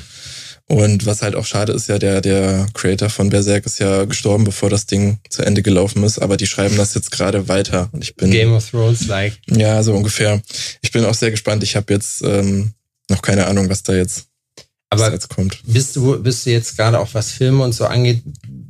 [0.69, 4.43] Und was halt auch schade ist, ja, der, der Creator von Berserk ist ja gestorben,
[4.43, 6.19] bevor das Ding zu Ende gelaufen ist.
[6.19, 7.87] Aber die schreiben das jetzt gerade weiter.
[7.93, 8.31] Und ich bin.
[8.31, 9.37] Game of Thrones, like.
[9.49, 10.41] Ja, so ungefähr.
[10.81, 11.63] Ich bin auch sehr gespannt.
[11.63, 12.73] Ich habe jetzt ähm,
[13.09, 14.25] noch keine Ahnung, was da jetzt,
[14.89, 15.61] was Aber jetzt kommt.
[15.65, 18.21] bist du, bist du jetzt gerade auch was Filme und so angeht,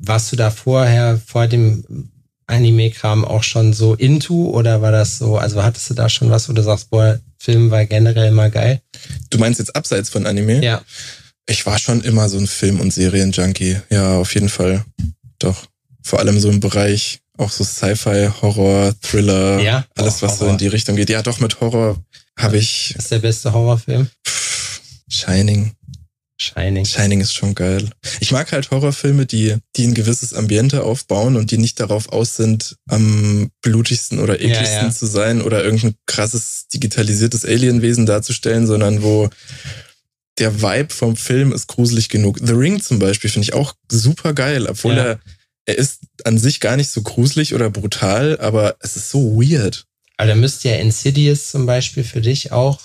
[0.01, 2.11] warst du da vorher, vor dem
[2.45, 6.47] Anime-Kram auch schon so into oder war das so, also hattest du da schon was,
[6.47, 8.81] wo du sagst, boah, Film war generell mal geil?
[9.29, 10.63] Du meinst jetzt abseits von Anime?
[10.63, 10.81] Ja.
[11.49, 13.77] Ich war schon immer so ein Film- und Serien-Junkie.
[13.89, 14.83] Ja, auf jeden Fall.
[15.39, 15.65] Doch.
[16.03, 19.85] Vor allem so im Bereich auch so Sci-Fi, Horror, Thriller, Ja?
[19.95, 20.53] alles, was so Horror.
[20.53, 21.09] in die Richtung geht.
[21.09, 21.97] Ja, doch, mit Horror
[22.37, 24.07] habe ich Das ist der beste Horrorfilm.
[24.27, 25.71] pff, Shining.
[26.39, 26.85] Shining.
[26.85, 27.89] Shining ist schon geil.
[28.19, 32.35] Ich mag halt Horrorfilme, die, die ein gewisses Ambiente aufbauen und die nicht darauf aus
[32.35, 34.91] sind, am blutigsten oder Ja, ekligsten ja.
[34.91, 39.29] zu sein oder irgendein krasses digitalisiertes Alienwesen darzustellen, sondern wo
[40.39, 42.37] der Vibe vom Film ist gruselig genug.
[42.41, 45.03] The Ring zum Beispiel finde ich auch super geil, obwohl Ja.
[45.05, 45.19] er,
[45.65, 49.85] er ist an sich gar nicht so gruselig oder brutal, aber es ist so weird.
[50.17, 52.79] Aber da müsste ja Insidious zum Beispiel für dich auch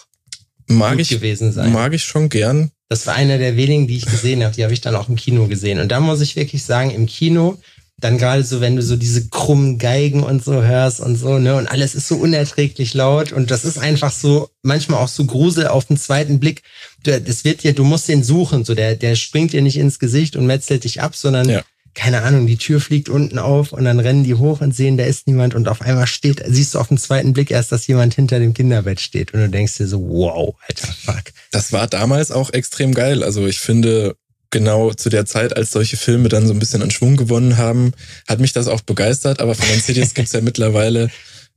[0.68, 1.72] Mag gut ich, gewesen sein.
[1.72, 2.70] mag ich schon gern.
[2.88, 4.54] Das war einer der wenigen, die ich gesehen habe.
[4.54, 5.80] Die habe ich dann auch im Kino gesehen.
[5.80, 7.58] Und da muss ich wirklich sagen, im Kino,
[7.98, 11.54] dann gerade so, wenn du so diese krummen Geigen und so hörst und so, ne,
[11.56, 15.68] und alles ist so unerträglich laut und das ist einfach so, manchmal auch so Grusel
[15.68, 16.62] auf den zweiten Blick.
[17.04, 19.98] Du, Das wird dir, du musst den suchen, so, der, der springt dir nicht ins
[19.98, 21.62] Gesicht und metzelt dich ab, sondern, Ja.
[21.94, 25.04] keine Ahnung, die Tür fliegt unten auf und dann rennen die hoch und sehen, da
[25.04, 28.14] ist niemand und auf einmal steht, siehst du auf den zweiten Blick erst, dass jemand
[28.14, 31.24] hinter dem Kinderbett steht und du denkst dir so, wow, alter Fuck.
[31.50, 33.22] Das war damals auch extrem geil.
[33.22, 34.16] Also ich finde,
[34.50, 37.92] genau zu der Zeit, als solche Filme dann so ein bisschen an Schwung gewonnen haben,
[38.28, 39.40] hat mich das auch begeistert.
[39.40, 41.10] Aber von Insidious gibt's ja mittlerweile,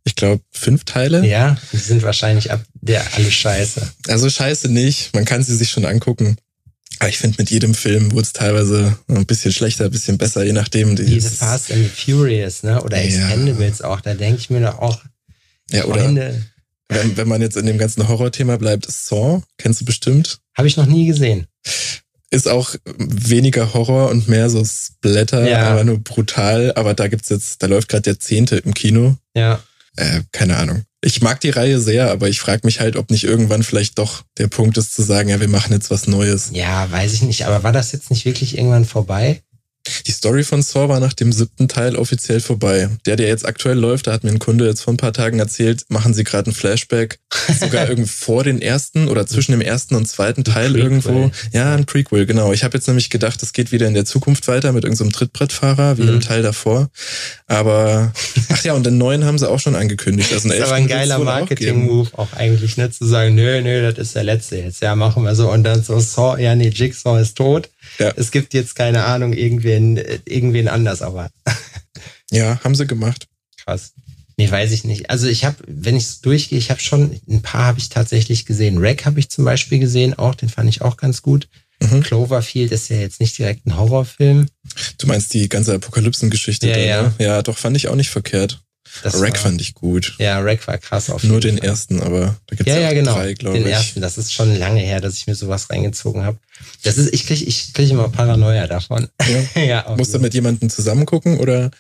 [0.06, 1.26] ich glaube, fünf Teile.
[1.28, 3.82] Ja, die sind wahrscheinlich ab der alle scheiße.
[4.08, 5.14] Also scheiße nicht.
[5.14, 6.38] Man kann sie sich schon angucken.
[7.00, 10.44] Aber ich finde, mit jedem Film wurde es teilweise ein bisschen schlechter, ein bisschen besser,
[10.46, 10.96] je nachdem.
[10.96, 12.82] Diese Fast and Furious, ne?
[12.82, 13.04] Oder Ja.
[13.30, 14.00] Expendables auch.
[14.00, 15.02] Da denke ich mir doch auch,
[15.72, 16.42] ja, oder Freunde.
[16.88, 20.40] wenn, wenn man jetzt in dem ganzen Horrorthema bleibt, Saw, kennst du bestimmt?
[20.58, 21.48] Habe ich noch nie gesehen.
[22.30, 25.64] Ist auch weniger Horror und mehr so Splatter, Ja.
[25.72, 26.72] aber nur brutal.
[26.76, 29.18] Aber da gibt's jetzt, da läuft gerade der zehnte im Kino.
[29.36, 29.62] Ja.
[29.96, 30.84] Äh, keine Ahnung.
[31.02, 34.24] Ich mag die Reihe sehr, aber ich frage mich halt, ob nicht irgendwann vielleicht doch
[34.38, 36.50] der Punkt ist zu sagen, ja, wir machen jetzt was Neues.
[36.52, 37.46] Ja, weiß ich nicht.
[37.46, 39.42] Aber war das jetzt nicht wirklich irgendwann vorbei?
[40.08, 42.90] Die Story von Saw war nach dem siebten Teil offiziell vorbei.
[43.06, 45.40] Der, der jetzt aktuell läuft, da hat mir ein Kunde jetzt vor ein paar Tagen
[45.40, 47.20] erzählt, machen sie gerade ein Flashback,
[47.60, 51.32] sogar irgendwie vor den ersten oder zwischen dem ersten und zweiten Teil irgendwo.
[51.52, 52.52] Ja, ein Prequel, genau.
[52.54, 55.98] Ich habe jetzt nämlich gedacht, es geht wieder in der Zukunft weiter mit irgendeinem Trittbrettfahrer,
[55.98, 56.10] wie Mhm.
[56.10, 56.90] im Teil davor.
[57.48, 58.12] Aber,
[58.50, 60.32] ach ja, und den neuen haben sie auch schon angekündigt.
[60.34, 61.40] Also Das einen ist aber ein geiler wohl auch.
[61.40, 62.90] Marketing-Move auch eigentlich, ne?
[62.92, 64.82] Zu sagen, nö, nö, das ist der letzte jetzt.
[64.82, 65.52] Ja, machen wir so.
[65.52, 67.70] Und dann so, Saw, ja, nee, Jigsaw ist tot.
[68.00, 68.14] Ja.
[68.16, 71.30] Es gibt jetzt keine Ahnung, irgendwen, irgendwen anders, aber
[72.32, 73.28] Ja, haben sie gemacht.
[73.64, 73.94] krass.
[74.38, 75.10] Nee, weiß ich nicht.
[75.10, 78.80] Also ich habe, wenn ich durchgehe, ich habe schon, ein paar habe ich tatsächlich gesehen.
[78.80, 81.48] Rack habe ich zum Beispiel gesehen, auch, den fand ich auch ganz gut.
[81.80, 82.02] Mhm.
[82.04, 84.48] Cloverfield ist ja jetzt nicht direkt ein Horrorfilm.
[84.98, 86.68] Du meinst die ganze Apokalypsen-Geschichte?
[86.68, 87.02] Ja, da, ja.
[87.04, 87.14] Ne?
[87.20, 88.62] ja, doch, fand ich auch nicht verkehrt.
[89.04, 90.16] Das Rack war, fand ich gut.
[90.20, 91.70] Ja, Rack war krass auf Nur jeden den Fall.
[91.70, 93.14] ersten, aber da gibt's Ja, ja, auch genau.
[93.14, 93.74] drei, glaube den ich.
[93.74, 94.02] ersten.
[94.02, 96.38] Das ist schon lange her, dass ich mir sowas reingezogen habe.
[96.84, 99.08] Das ist, ich kriege ich krieg immer Paranoia davon.
[99.56, 99.62] Ja.
[99.64, 101.72] ja, Musst du mit jemandem zusammen gucken oder?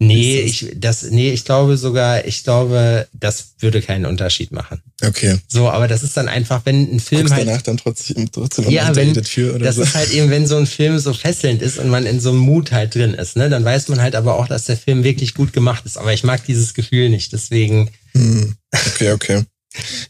[0.00, 4.80] Nee, ich, das, nee, ich glaube sogar, ich glaube, das würde keinen Unterschied machen.
[5.04, 5.38] Okay.
[5.48, 8.70] So, aber das ist dann einfach, wenn ein Film Guckst halt, danach dann trotzdem, trotzdem
[8.70, 9.82] Ja, wenn- Tür oder das so.
[9.82, 12.38] ist halt eben, wenn so ein Film so fesselnd ist und man in so einem
[12.38, 15.34] Mut halt drin ist, ne, dann weiß man halt aber auch, dass der Film wirklich
[15.34, 15.98] gut gemacht ist.
[15.98, 18.54] Aber ich mag dieses Gefühl nicht, deswegen, Hm,
[18.94, 19.42] Okay, okay.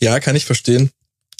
[0.00, 0.90] Ja, kann ich verstehen.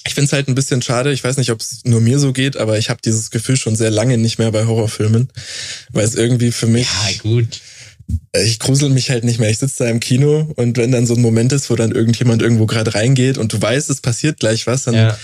[0.06, 1.12] Ich find's halt ein bisschen schade.
[1.12, 3.76] Ich weiß nicht, ob es nur mir so geht, aber ich habe dieses Gefühl schon
[3.76, 5.28] sehr lange nicht mehr bei Horrorfilmen,
[5.92, 7.60] weil es irgendwie für mich, ja, gut.
[8.40, 9.50] Ich grusel mich halt nicht mehr.
[9.50, 12.42] Ich sitze da im Kino und wenn dann so ein Moment ist, wo dann irgendjemand
[12.42, 15.18] irgendwo gerade reingeht und du weißt, es passiert gleich was, dann Ja.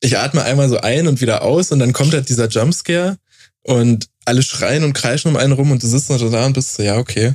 [0.00, 3.16] ich atme einmal so ein und wieder aus und dann kommt halt dieser Jumpscare
[3.62, 6.74] und alle schreien und kreischen um einen rum und du sitzt noch da und bist
[6.74, 7.34] so, ja, okay.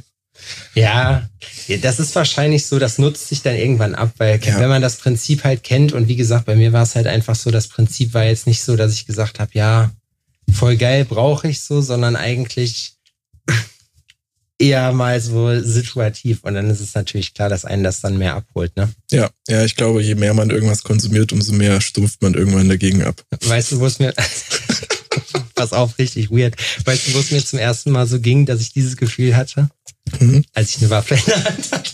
[0.75, 1.27] Ja,
[1.81, 4.59] das ist wahrscheinlich so, das nutzt sich dann irgendwann ab, weil Ja.
[4.59, 7.35] wenn man das Prinzip halt kennt und wie gesagt, bei mir war es halt einfach
[7.35, 9.91] so, das Prinzip war jetzt nicht so, dass ich gesagt habe, ja,
[10.51, 12.93] voll geil, brauche ich so, sondern eigentlich
[14.59, 18.35] eher mal so situativ und dann ist es natürlich klar, dass einen das dann mehr
[18.35, 18.89] abholt, ne?
[19.11, 23.03] Ja, ja, ich glaube, je mehr man irgendwas konsumiert, umso mehr stumpft man irgendwann dagegen
[23.03, 23.23] ab.
[23.45, 24.13] Weißt du, wo es mir
[25.55, 26.55] Pass auf, richtig weird.
[26.85, 29.69] Weißt du, wo es mir zum ersten Mal so ging, dass ich dieses Gefühl hatte?
[30.19, 30.43] Mhm.
[30.53, 31.91] Als ich eine Waffe in der Hand hatte.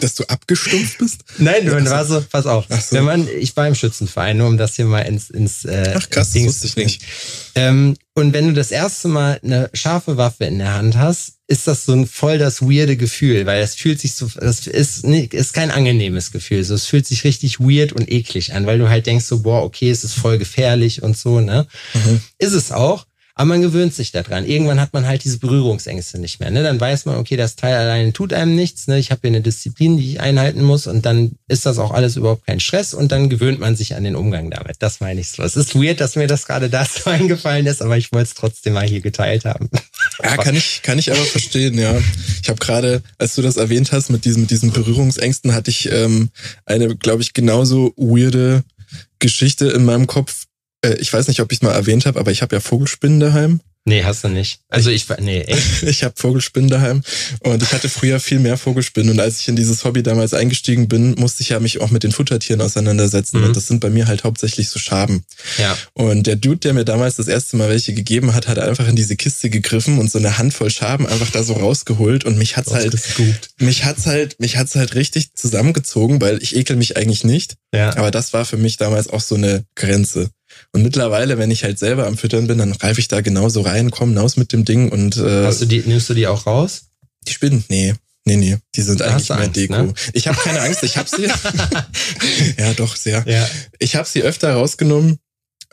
[0.00, 1.24] Dass du abgestumpft bist?
[1.38, 2.66] Nein, man war so, pass auf.
[2.68, 2.96] So.
[2.96, 6.10] Wenn man, ich war im Schützenverein, nur um das hier mal ins, ins äh, Ach
[6.10, 7.02] krass, das Dings wusste ich nicht.
[7.54, 11.66] Ähm, und wenn du das erste Mal eine scharfe Waffe in der Hand hast, ist
[11.66, 15.32] das so ein voll das weirde Gefühl, weil es fühlt sich so, das ist, nicht,
[15.32, 16.62] ist kein angenehmes Gefühl.
[16.64, 19.62] So, es fühlt sich richtig weird und eklig an, weil du halt denkst so, boah,
[19.62, 21.66] okay, es ist voll gefährlich und so, ne?
[21.94, 22.20] Mhm.
[22.38, 23.06] Ist es auch.
[23.34, 24.46] Aber man gewöhnt sich daran.
[24.46, 26.50] Irgendwann hat man halt diese Berührungsängste nicht mehr.
[26.50, 26.62] Ne?
[26.62, 28.88] Dann weiß man, okay, das Teil alleine tut einem nichts.
[28.88, 28.98] Ne?
[28.98, 30.86] Ich habe hier eine Disziplin, die ich einhalten muss.
[30.86, 32.92] Und dann ist das auch alles überhaupt kein Stress.
[32.92, 34.76] Und dann gewöhnt man sich an den Umgang damit.
[34.80, 35.42] Das meine ich so.
[35.42, 38.74] Es ist weird, dass mir das gerade dazu eingefallen ist, aber ich wollte es trotzdem
[38.74, 39.70] mal hier geteilt haben.
[40.22, 41.98] Ja, kann ich, kann ich aber verstehen, ja.
[42.42, 45.90] Ich habe gerade, als du das erwähnt hast, mit diesen, mit diesen Berührungsängsten, hatte ich
[45.90, 46.30] ähm,
[46.66, 48.62] eine, glaube ich, genauso weirde
[49.18, 50.46] Geschichte in meinem Kopf.
[50.84, 53.20] Äh, ich weiß nicht, ob ich es mal erwähnt habe, aber ich habe ja Vogelspinnen
[53.20, 53.60] daheim.
[53.84, 54.60] Nee, hast du nicht.
[54.68, 55.82] Also ich, nee, echt?
[55.82, 57.02] Ich habe Vogelspinnen daheim
[57.40, 60.86] und ich hatte früher viel mehr Vogelspinnen und als ich in dieses Hobby damals eingestiegen
[60.86, 63.46] bin, musste ich ja mich auch mit den Futtertieren auseinandersetzen Mhm.
[63.46, 65.24] und das sind bei mir halt hauptsächlich so Schaben.
[65.58, 65.76] Ja.
[65.94, 68.94] Und der Dude, der mir damals das erste Mal welche gegeben hat, hat einfach in
[68.94, 72.70] diese Kiste gegriffen und so eine Handvoll Schaben einfach da so rausgeholt und mich hat's
[72.72, 73.50] halt, Ausgescoopt.
[73.58, 77.56] mich hat's halt, mich hat's halt richtig zusammengezogen, weil ich ekel mich eigentlich nicht.
[77.74, 77.96] Ja.
[77.96, 80.30] Aber das war für mich damals auch so eine Grenze.
[80.72, 83.90] Und mittlerweile, wenn ich halt selber am Füttern bin, dann greife ich da genauso rein,
[83.90, 86.84] komm hinaus mit dem Ding und äh, Hast du die, nimmst du die auch raus?
[87.26, 87.94] die Spinnen, nee.
[88.24, 89.82] Nee, nee, die sind Da eigentlich mehr Angst, Deko.
[89.82, 89.94] ne?
[90.12, 91.26] Ich habe keine Angst, ich habe sie.
[92.58, 93.24] ja, doch, sehr.
[93.26, 93.48] Ja.
[93.80, 95.18] Ich habe sie öfter rausgenommen,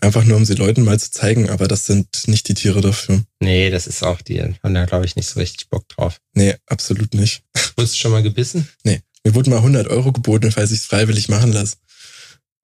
[0.02, 3.22] einfach nur um sie Leuten mal zu zeigen, aber das sind nicht die Tiere dafür.
[3.40, 6.20] Nee, das ist auch die, haben da glaube ich nicht so richtig Bock drauf.
[6.34, 7.44] Nee, absolut nicht.
[7.76, 8.68] Wurdest du schon mal gebissen?
[8.84, 11.76] Nee, mir wurden mal 100 Euro geboten, falls ich es freiwillig machen lasse.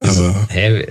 [0.09, 0.85] Aber Hä,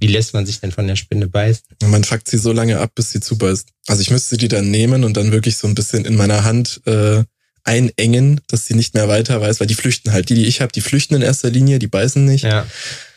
[0.00, 1.64] wie lässt man sich denn von der Spinne beißen?
[1.86, 3.68] man fuckt sie so lange ab, bis sie zubeißt.
[3.86, 6.80] Also ich müsste die dann nehmen und dann wirklich so ein bisschen in meiner Hand
[6.86, 7.24] äh,
[7.64, 10.28] einengen, dass sie nicht mehr weiter weiß, weil die flüchten halt.
[10.30, 12.44] Die, die ich habe, die flüchten in erster Linie, die beißen nicht.
[12.44, 12.66] Ja.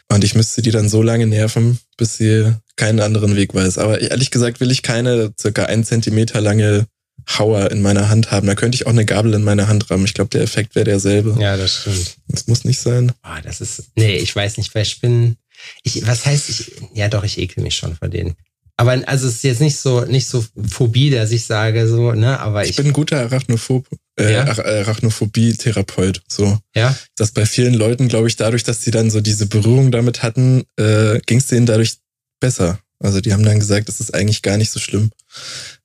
[0.09, 3.77] Und ich müsste die dann so lange nerven, bis sie keinen anderen Weg weiß.
[3.77, 6.85] Aber ehrlich gesagt will ich keine circa ein Zentimeter lange
[7.29, 8.47] Hauer in meiner Hand haben.
[8.47, 10.05] Da könnte ich auch eine Gabel in meine Hand rammen.
[10.05, 11.37] Ich glaube, der Effekt wäre derselbe.
[11.39, 12.17] Ja, das stimmt.
[12.27, 13.11] Das muss nicht sein.
[13.23, 15.37] Oh, das ist, nee, ich weiß nicht, bei Spinnen.
[15.83, 18.35] Ich, was heißt ich, ja doch, ich ekel mich schon vor denen.
[18.77, 22.39] Aber also es ist jetzt nicht so, nicht so Phobie, dass ich sage so, ne,
[22.39, 22.71] aber ich.
[22.71, 23.85] Ich bin ein guter Arachnophob,
[24.19, 24.45] äh, Ja?
[24.47, 26.21] Ach- Arachnophobie-Therapeut.
[26.27, 26.57] So.
[26.75, 30.23] ja, Dass bei vielen Leuten, glaube ich, dadurch, dass sie dann so diese Berührung damit
[30.23, 31.97] hatten, äh, ging es denen dadurch
[32.39, 32.79] besser.
[32.99, 35.11] Also die haben dann gesagt, das ist eigentlich gar nicht so schlimm,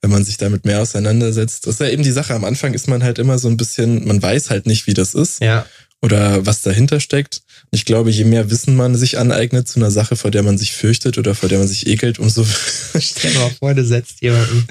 [0.03, 1.67] wenn man sich damit mehr auseinandersetzt.
[1.67, 2.35] Das ist ja eben die Sache.
[2.35, 5.15] Am Anfang ist man halt immer so ein bisschen, man weiß halt nicht, wie das
[5.15, 5.67] ist ja,
[6.03, 7.41] oder was dahinter steckt.
[7.71, 10.73] Ich glaube, je mehr Wissen man sich aneignet zu einer Sache, vor der man sich
[10.73, 12.45] fürchtet oder vor der man sich ekelt, umso
[12.99, 14.67] Stell dir mal vor, du setzt jemandem,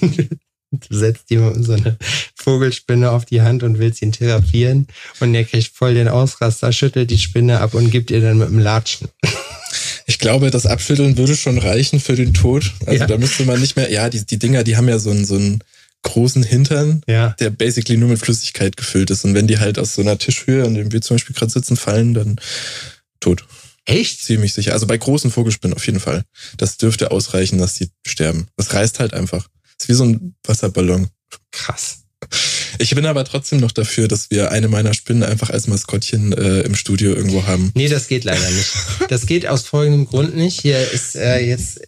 [0.70, 1.96] du setzt jemandem so eine
[2.36, 4.86] Vogelspinne auf die Hand und willst ihn therapieren
[5.20, 8.48] und der kriegt voll den Ausraster, schüttelt die Spinne ab und gibt ihr dann mit
[8.48, 9.08] dem Latschen.
[10.06, 12.72] Ich glaube, das Abschütteln würde schon reichen für den Tod.
[12.86, 13.06] Also Ja.
[13.06, 15.34] da müsste man nicht mehr, ja, die, die Dinger, die haben ja so einen, so
[15.36, 15.58] einen
[16.02, 17.30] großen Hintern, Ja.
[17.40, 19.24] der basically nur mit Flüssigkeit gefüllt ist.
[19.24, 21.76] Und wenn die halt aus so einer Tischhöhe, an dem wir zum Beispiel gerade sitzen,
[21.76, 22.40] fallen, dann
[23.20, 23.44] tot.
[23.84, 24.22] Echt?
[24.22, 24.72] Ziemlich sicher.
[24.74, 26.22] Also bei großen Vogelspinnen auf jeden Fall.
[26.56, 28.46] Das dürfte ausreichen, dass die sterben.
[28.56, 29.48] Das reißt halt einfach.
[29.78, 31.08] Das ist wie so ein Wasserballon.
[31.52, 32.00] Krass.
[32.78, 36.60] Ich bin aber trotzdem noch dafür, dass wir eine meiner Spinnen einfach als Maskottchen äh,
[36.60, 37.70] im Studio irgendwo haben.
[37.74, 38.70] Nee, das geht leider nicht.
[39.08, 40.60] Das geht aus folgendem Grund nicht.
[40.60, 41.80] Hier ist äh, jetzt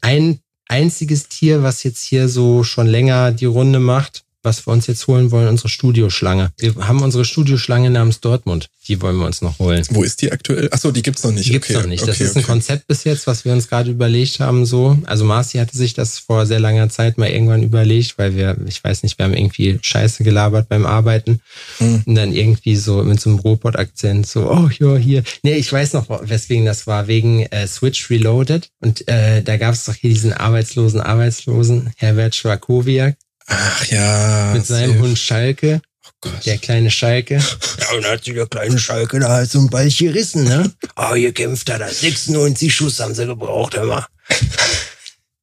[0.00, 0.40] ein
[0.70, 5.06] einziges Tier, was jetzt hier so schon länger die Runde macht, was wir uns jetzt
[5.06, 6.52] holen wollen, unsere Studioschlange.
[6.58, 8.68] Wir haben unsere Studioschlange namens Dortmund.
[8.88, 9.84] Die wollen wir uns noch holen.
[9.90, 10.68] Wo ist die aktuell?
[10.72, 11.46] Achso, die gibt's noch nicht.
[11.46, 11.78] Die gibt's okay.
[11.78, 12.02] noch nicht.
[12.02, 12.52] Das okay, ist ein okay.
[12.52, 14.64] Konzept bis jetzt, was wir uns gerade überlegt haben.
[14.66, 18.56] So, also Marci hatte sich das vor sehr langer Zeit mal irgendwann überlegt, weil wir,
[18.66, 21.40] ich weiß nicht, wir haben irgendwie Scheiße gelabert beim Arbeiten
[21.78, 22.02] Hm.
[22.06, 25.22] und dann irgendwie so mit so einem Robot-Akzent so, oh ja hier.
[25.42, 29.74] Nee, ich weiß noch, weswegen das war wegen äh, Switch Reloaded und äh, da gab
[29.74, 33.16] es doch hier diesen arbeitslosen Arbeitslosen Herbert Schwakowiak
[33.50, 34.52] Ach ja.
[34.54, 35.00] mit seinem.
[35.00, 35.82] Hund Schalke.
[36.06, 36.46] Oh Gott.
[36.46, 37.34] Der kleine Schalke.
[37.34, 40.72] Ja, und dann hat sich der kleine Schalke da halt so ein Ball gerissen, ne?
[40.96, 41.88] Oh, hier kämpft er da.
[41.88, 44.06] 96 Schuss haben sie gebraucht, immer.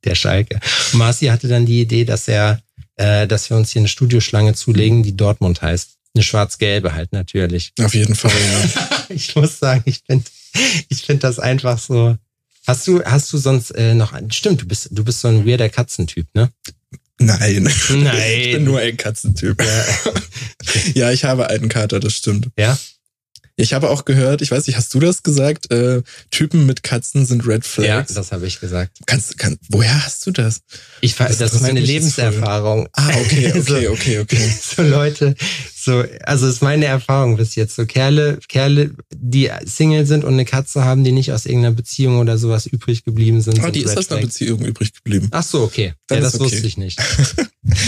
[0.04, 0.60] Der Schalke.
[0.94, 2.62] Marci hatte dann die Idee, dass er,
[2.96, 5.92] äh, dass wir uns hier eine Studioschlange zulegen, die Dortmund heißt.
[6.16, 7.74] Eine schwarz-gelbe halt natürlich.
[7.82, 8.90] Auf jeden Fall, ja.
[9.10, 10.26] Ich muss sagen, ich finde
[10.90, 12.18] ich find das einfach so.
[12.66, 15.70] Hast du, hast du sonst äh, noch, stimmt, du bist, du bist so ein weirder
[15.70, 16.50] Katzentyp, ne?
[17.20, 17.70] Nein.
[17.90, 18.32] Nein.
[18.42, 19.62] Ich bin nur ein Katzentyp.
[19.62, 19.86] Ja.
[20.94, 22.50] Ja, ich habe einen Kater, das stimmt.
[22.58, 22.78] Ja?
[23.56, 25.72] Ich habe auch gehört, ich weiß nicht, hast du das gesagt?
[25.72, 28.14] Äh, Typen mit Katzen sind Red Ja, Flags.
[28.14, 28.98] das habe ich gesagt.
[29.08, 30.60] Kannst, kann, woher hast du das?
[31.02, 31.80] Ich, Das das, ist meine.
[31.80, 32.88] Lebenserfahrung.
[32.94, 34.52] Ah, okay, okay, okay, okay.
[34.76, 35.36] so Leute,
[35.88, 37.78] so, also ist meine Erfahrung bis jetzt.
[37.78, 42.20] So Kerle, Kerle, die Single sind und eine Katze haben, die nicht aus irgendeiner Beziehung
[42.20, 43.60] oder sowas übrig geblieben sind.
[43.60, 44.20] Ah, sind die ist aus einer.
[44.20, 45.30] Beziehung übrig geblieben.
[45.32, 45.94] Ach so, okay.
[46.08, 46.44] Dann ja, das okay.
[46.44, 47.00] wusste ich nicht.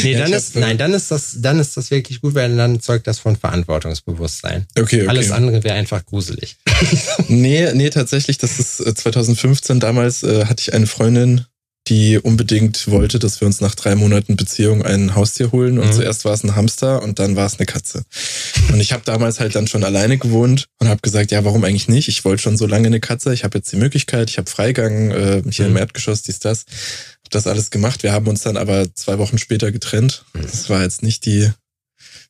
[0.03, 2.35] Nee, Ja, dann ist, hab, äh, nein, dann ist das, dann ist das wirklich gut,
[2.35, 4.65] weil dann zeugt das von Verantwortungsbewusstsein.
[4.77, 5.07] Okay, okay.
[5.07, 6.57] Alles andere wäre einfach gruselig.
[7.29, 9.79] Nee, nee, tatsächlich, das ist äh, 2015.
[9.79, 11.45] Damals äh, hatte ich eine Freundin,
[11.89, 15.79] die unbedingt wollte, dass wir uns nach drei Monaten Beziehung ein Haustier holen.
[15.79, 15.93] Und Mhm.
[15.93, 18.03] zuerst war es ein Hamster und dann war es eine Katze.
[18.71, 21.87] Und ich habe damals halt dann schon alleine gewohnt und habe gesagt, ja, warum eigentlich
[21.87, 22.07] nicht?
[22.07, 23.33] Ich wollte schon so lange eine Katze.
[23.33, 25.71] Ich habe jetzt die Möglichkeit, ich habe Freigang äh, hier Mhm.
[25.71, 26.65] im Erdgeschoss, dies, das.
[27.23, 28.03] Hab das alles gemacht.
[28.03, 30.23] Wir haben uns dann aber zwei Wochen später getrennt.
[30.33, 30.41] Mhm.
[30.43, 31.49] Das war jetzt nicht die,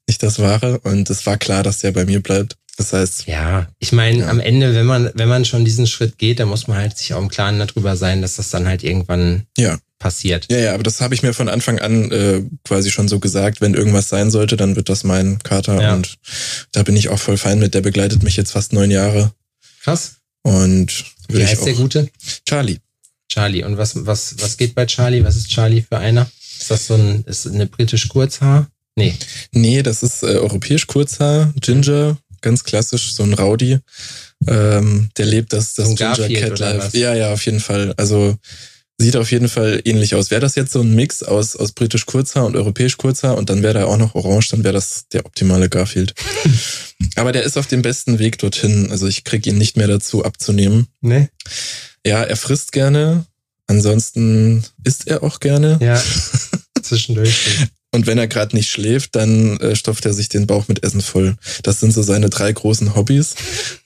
[0.08, 0.80] nicht das Wahre.
[0.80, 2.56] Und es war klar, dass der bei mir bleibt.
[2.80, 4.30] Das heißt, Ja, ich meine, Ja.
[4.30, 7.14] am Ende, wenn man, wenn man schon diesen Schritt geht, dann muss man halt sich
[7.14, 10.48] auch im Klaren darüber sein, dass das dann halt irgendwann ja, passiert.
[10.50, 13.60] Ja, ja, aber das habe ich mir von Anfang an äh, quasi schon so gesagt.
[13.60, 15.82] Wenn irgendwas sein sollte, dann wird das mein Kater.
[15.82, 15.94] Ja.
[15.94, 16.16] Und
[16.72, 17.74] da bin ich auch voll fein mit.
[17.74, 19.34] Der begleitet mich jetzt fast neun Jahre.
[19.84, 20.14] Krass.
[20.42, 21.74] Und Wie heißt der.
[21.74, 22.10] Gute?
[22.48, 22.78] Charlie.
[23.28, 23.64] Charlie.
[23.66, 25.26] Und was, was, was geht bei Charlie?
[25.26, 26.32] Was ist Charlie für einer?
[26.60, 28.68] Ist das so ein, ist eine britisch Kurzhaar?
[28.96, 29.14] Nee.
[29.52, 33.80] Nee, das ist äh, europäisch Kurzhaar, Ginger, ganz klassisch, so ein Rowdy.
[34.48, 36.98] Ähm, der lebt das, das Ginger Cat Life.
[36.98, 37.94] Ja, ja, auf jeden Fall.
[37.98, 38.38] Also
[39.00, 40.30] sieht auf jeden Fall ähnlich aus.
[40.30, 43.64] Wäre das jetzt so ein Mix aus, aus britisch Kurzhaar und europäisch Kurzhaar und dann
[43.64, 46.14] wäre da auch noch orange, dann wäre das der optimale Garfield.
[47.16, 48.92] Aber der ist auf dem besten Weg dorthin.
[48.92, 50.88] Also ich krieg ihn nicht mehr dazu abzunehmen.
[51.02, 51.30] Nee?
[52.06, 53.26] Ja, er frisst gerne.
[53.68, 55.80] Ansonsten isst er auch gerne.
[55.82, 56.02] Ja.
[56.82, 57.70] Zwischendurch.
[57.92, 61.02] Und wenn er gerade nicht schläft, dann äh, stopft er sich den Bauch mit Essen
[61.02, 61.36] voll.
[61.64, 63.34] Das sind so seine drei großen Hobbys.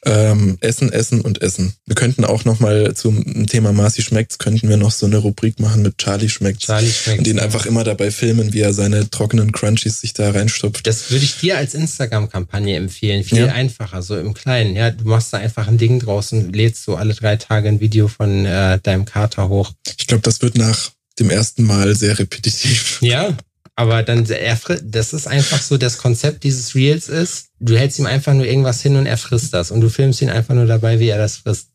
[0.05, 1.73] Ähm, essen, Essen und Essen.
[1.85, 5.61] Wir könnten auch noch mal zum Thema Marci schmeckt's, könnten wir noch so eine Rubrik
[5.61, 6.65] machen mit Charlie schmeckt's.
[6.65, 7.19] Charlie schmeckt.
[7.19, 10.85] und ihn einfach immer dabei filmen, wie er seine trockenen Crunchies sich da reinstopft.
[10.85, 13.23] Das würde ich dir als Instagram-Kampagne empfehlen.
[13.23, 13.53] Viel Ja.
[13.53, 14.75] einfacher, so im Kleinen.
[14.75, 17.79] Ja, du machst da einfach ein Ding draus und lädst so alle drei Tage ein
[17.79, 19.71] Video von äh, deinem Kater hoch.
[19.97, 22.97] Ich glaube, das wird nach dem ersten Mal sehr repetitiv.
[23.01, 23.37] Ja.
[23.75, 28.05] Aber dann, er, das ist einfach so, das Konzept dieses Reels ist, du hältst ihm
[28.05, 30.99] einfach nur irgendwas hin und er frisst das und du filmst ihn einfach nur dabei,
[30.99, 31.69] wie er das frisst.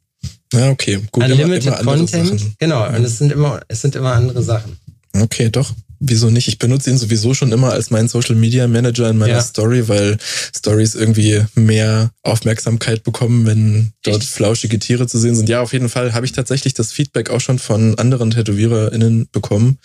[0.52, 1.00] Ja, okay.
[1.10, 4.78] Gut, Unlimited immer, immer Content, genau, und es sind immer, es sind immer andere Sachen.
[5.12, 5.72] Okay, doch.
[6.00, 6.46] Wieso nicht?
[6.46, 9.40] Ich benutze ihn sowieso schon immer als meinen Social Media Manager in meiner ja.
[9.42, 10.16] Story, weil
[10.56, 14.30] Stories irgendwie mehr Aufmerksamkeit bekommen, wenn dort Echt?
[14.30, 15.48] flauschige Tiere zu sehen sind.
[15.48, 19.78] Ja, auf jeden Fall habe ich tatsächlich das Feedback auch schon von anderen TätowiererInnen bekommen,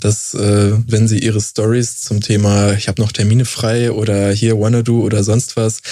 [0.00, 4.58] dass äh, wenn sie ihre Stories zum Thema ich habe noch Termine frei oder hier
[4.58, 5.82] wanna do oder sonst was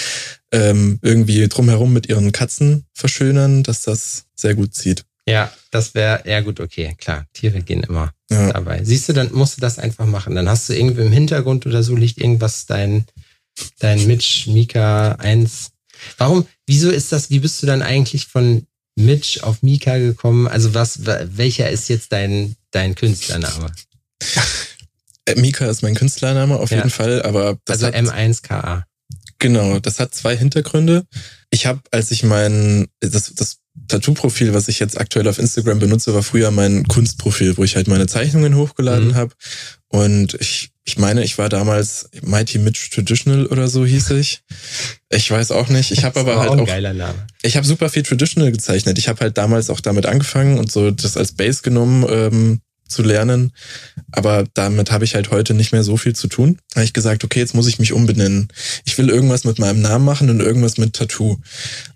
[0.51, 5.05] ähm, irgendwie drumherum mit ihren Katzen verschönern, dass das sehr gut zieht.
[5.25, 7.27] Ja, das wäre, ja gut, okay, klar.
[7.33, 8.53] Tiere gehen immer ja.
[8.53, 8.83] dabei.
[8.83, 10.35] Siehst du, dann musst du das einfach machen.
[10.35, 13.05] Dann hast du irgendwie im Hintergrund oder so liegt irgendwas dein,
[13.79, 15.71] dein Mitch Mika 1.
[16.17, 18.65] Warum, wieso ist das, wie bist du dann eigentlich von
[18.95, 20.47] Mitch auf Mika gekommen?
[20.47, 23.71] Also was, welcher ist jetzt dein, dein Künstlername?
[25.25, 26.77] Äh, Mika ist mein Künstlername auf ja.
[26.77, 28.83] jeden Fall, aber das also M1KA.
[29.37, 31.05] Genau, das hat zwei Hintergründe.
[31.49, 36.13] Ich habe, als ich mein das, das Tattoo-Profil, was ich jetzt aktuell auf Instagram benutze,
[36.13, 39.15] war früher mein Kunstprofil, wo ich halt meine Zeichnungen hochgeladen mhm.
[39.15, 39.33] habe.
[39.87, 44.41] Und ich, ich meine, ich war damals Mighty Mitch Traditional oder so hieß ich.
[45.09, 45.91] Ich weiß auch nicht.
[45.91, 46.67] Ich habe aber halt auch.
[46.67, 47.27] Geiler Name.
[47.41, 48.97] Ich habe super viel Traditional gezeichnet.
[48.99, 52.05] Ich habe halt damals auch damit angefangen und so das als Base genommen.
[52.07, 53.53] Ähm, zu lernen.
[54.11, 56.57] Aber damit habe ich halt heute nicht mehr so viel zu tun.
[56.69, 58.49] Da habe ich gesagt, okay, jetzt muss ich mich umbenennen.
[58.85, 61.37] Ich will irgendwas mit meinem Namen machen und irgendwas mit Tattoo.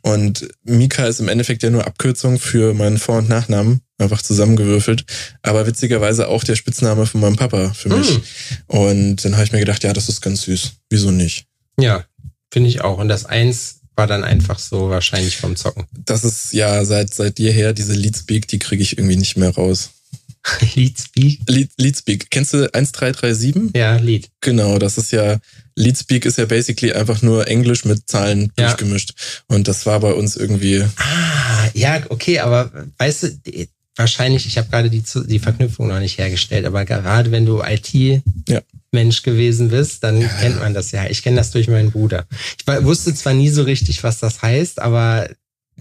[0.01, 5.05] Und Mika ist im Endeffekt ja nur Abkürzung für meinen Vor- und Nachnamen, einfach zusammengewürfelt.
[5.41, 8.17] Aber witzigerweise auch der Spitzname von meinem Papa für mich.
[8.17, 8.21] Mm.
[8.67, 10.73] Und dann habe ich mir gedacht, ja, das ist ganz süß.
[10.89, 11.45] Wieso nicht?
[11.79, 12.05] Ja,
[12.51, 12.99] finde ich auch.
[12.99, 15.85] Und das Eins war dann einfach so wahrscheinlich vom Zocken.
[15.91, 19.91] Das ist ja seit seit jeher diese Leadspeak, die kriege ich irgendwie nicht mehr raus.
[20.75, 21.39] Leadspeak?
[21.47, 22.29] Lead, Leadspeak.
[22.29, 23.75] Kennst du 1337?
[23.75, 24.29] Ja, Lead.
[24.41, 25.37] Genau, das ist ja,
[25.75, 28.67] Leadspeak ist ja basically einfach nur Englisch mit Zahlen ja.
[28.67, 29.13] durchgemischt.
[29.47, 30.83] Und das war bei uns irgendwie.
[30.97, 36.17] Ah, ja, okay, aber weißt du, wahrscheinlich, ich habe gerade die, die Verknüpfung noch nicht
[36.17, 39.31] hergestellt, aber gerade wenn du IT-Mensch ja.
[39.31, 41.05] gewesen bist, dann ja, kennt man das ja.
[41.09, 42.25] Ich kenne das durch meinen Bruder.
[42.57, 45.29] Ich wusste zwar nie so richtig, was das heißt, aber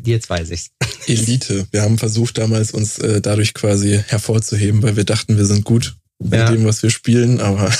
[0.02, 0.70] Jetzt weiß ich's.
[1.06, 1.66] Elite.
[1.70, 5.96] Wir haben versucht damals uns äh, dadurch quasi hervorzuheben, weil wir dachten, wir sind gut
[6.18, 6.50] bei ja.
[6.50, 7.72] dem, was wir spielen, aber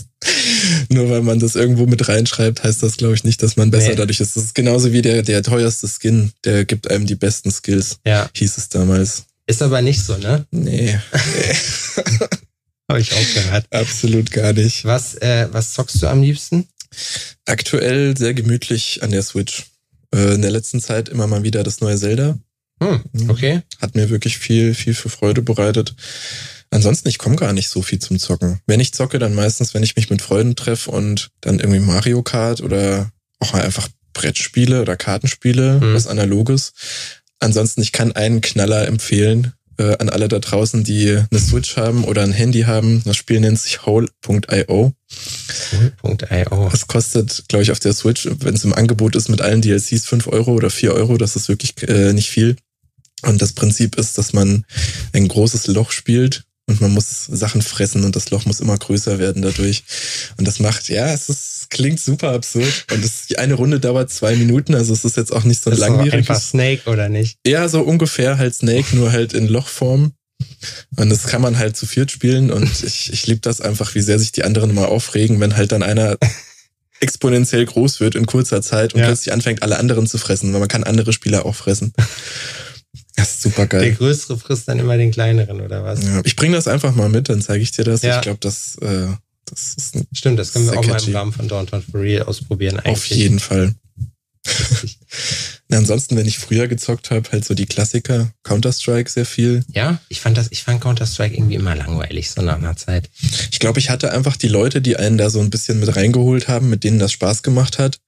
[0.88, 3.90] nur weil man das irgendwo mit reinschreibt, heißt das, glaube ich, nicht, dass man besser
[3.90, 3.96] nee.
[3.96, 4.36] dadurch ist.
[4.36, 8.28] Das ist genauso wie der, der teuerste Skin, der gibt einem die besten Skills, ja.
[8.34, 9.24] hieß es damals.
[9.46, 10.46] Ist aber nicht so, ne?
[10.50, 10.98] Nee.
[11.12, 11.56] nee.
[12.88, 13.66] Habe ich auch gehört.
[13.72, 14.84] Absolut gar nicht.
[14.84, 16.68] Was, äh, was zockst du am liebsten?
[17.44, 19.64] Aktuell sehr gemütlich an der Switch
[20.16, 22.38] äh, in der letzten Zeit immer mal wieder das neue Zelda.
[22.82, 23.30] Hm, mhm.
[23.30, 23.62] okay.
[23.80, 25.94] Hat mir wirklich viel, viel für Freude bereitet.
[26.70, 28.60] Ansonsten, ich komme gar nicht so viel zum Zocken.
[28.66, 32.22] Wenn ich zocke, dann meistens, wenn ich mich mit Freunden treffe und dann irgendwie Mario
[32.22, 35.94] Kart oder auch mal einfach Brettspiele oder Kartenspiele, mhm.
[35.94, 36.72] was Analoges.
[37.38, 42.04] Ansonsten, ich kann einen Knaller empfehlen äh, an alle da draußen, die eine Switch haben
[42.04, 43.02] oder ein Handy haben.
[43.04, 44.92] Das Spiel nennt sich Hole.io.
[46.02, 46.68] Hole.io.
[46.70, 50.06] Das kostet, glaube ich, auf der Switch, wenn es im Angebot ist, mit allen DLCs
[50.06, 51.18] fünf Euro oder vier Euro.
[51.18, 52.56] Das ist wirklich äh, nicht viel.
[53.22, 54.64] Und das Prinzip ist, dass man
[55.12, 59.18] ein großes Loch spielt und man muss Sachen fressen und das Loch muss immer größer
[59.18, 59.84] werden dadurch.
[60.36, 62.86] Und das macht, ja, es ist, klingt super absurd.
[62.92, 65.70] Und das, die eine Runde dauert zwei Minuten, also es ist jetzt auch nicht so
[65.70, 66.28] ein langwieriges.
[66.28, 67.38] Einfach Snake oder nicht?
[67.46, 70.12] Ja, so ungefähr halt Snake, nur halt in Lochform.
[70.96, 74.02] Und das kann man halt zu viert spielen und ich, ich liebe das einfach, wie
[74.02, 76.18] sehr sich die anderen mal aufregen, wenn halt dann einer
[77.00, 79.06] exponentiell groß wird in kurzer Zeit und ja.
[79.06, 81.94] plötzlich anfängt, alle anderen zu fressen, weil man kann andere Spieler auch fressen.
[83.16, 83.80] Das ist super geil.
[83.80, 86.04] Der Größere frisst dann immer den Kleineren, oder was?
[86.04, 88.02] Ja, ich bringe das einfach mal mit, dann zeige ich dir das.
[88.02, 88.16] Ja.
[88.16, 89.08] Ich glaube, das, äh,
[89.46, 90.90] das ist ein Stimmt, das können wir auch catchy.
[90.90, 92.78] mal im Rahmen von Downtown for Real ausprobieren.
[92.78, 92.92] Eigentlich.
[92.92, 93.74] Auf jeden Fall.
[95.68, 99.64] Na, ansonsten, wenn ich früher gezockt habe, halt so die Klassiker, Counter-Strike sehr viel.
[99.72, 103.10] Ja, ich fand das, ich fand Counter-Strike irgendwie immer langweilig, so nach einer Zeit.
[103.50, 106.46] Ich glaube, ich hatte einfach die Leute, die einen da so ein bisschen mit reingeholt
[106.46, 107.98] haben, mit denen das Spaß gemacht hat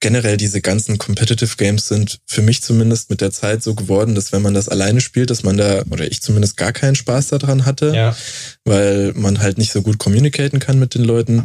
[0.00, 4.32] generell diese ganzen Competitive Games sind für mich zumindest mit der Zeit so geworden, dass
[4.32, 7.66] wenn man das alleine spielt, dass man da, oder ich zumindest gar keinen Spaß daran
[7.66, 8.16] hatte, ja.
[8.64, 11.44] weil man halt nicht so gut communicaten kann mit den Leuten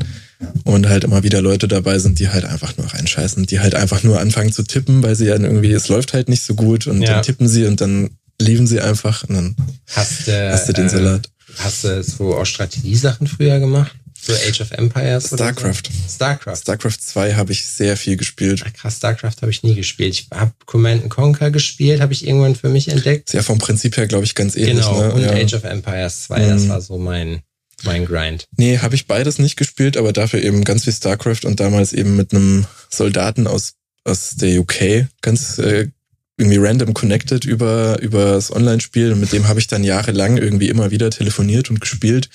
[0.65, 4.03] und halt immer wieder Leute dabei sind, die halt einfach nur reinscheißen, die halt einfach
[4.03, 7.01] nur anfangen zu tippen, weil sie ja irgendwie, es läuft halt nicht so gut und
[7.01, 7.13] ja.
[7.13, 9.55] dann tippen sie und dann lieben sie einfach und dann
[9.95, 11.29] hast, äh, hast du den Salat.
[11.57, 13.95] Hast du so auch Strategiesachen früher gemacht?
[14.25, 15.27] So Age of Empires?
[15.27, 15.83] StarCraft.
[15.87, 16.15] So?
[16.15, 16.57] StarCraft.
[16.57, 18.63] StarCraft 2 habe ich sehr viel gespielt.
[18.65, 20.13] Ach, krass, StarCraft habe ich nie gespielt.
[20.13, 23.29] Ich habe Command Conquer gespielt, habe ich irgendwann für mich entdeckt.
[23.29, 24.85] Ist ja vom Prinzip her, glaube ich, ganz ähnlich.
[24.85, 25.13] Genau, ne?
[25.13, 25.33] und ja.
[25.33, 26.49] Age of Empires 2, mhm.
[26.49, 27.41] das war so mein...
[27.83, 28.47] mein Grind.
[28.55, 32.15] Nee, habe ich beides nicht gespielt, aber dafür eben ganz wie StarCraft und damals eben
[32.15, 33.73] mit einem Soldaten aus,
[34.05, 35.89] aus der UK ganz äh,
[36.37, 40.69] irgendwie random connected über, über das Online-Spiel und mit dem habe ich dann jahrelang irgendwie
[40.69, 42.29] immer wieder telefoniert und gespielt.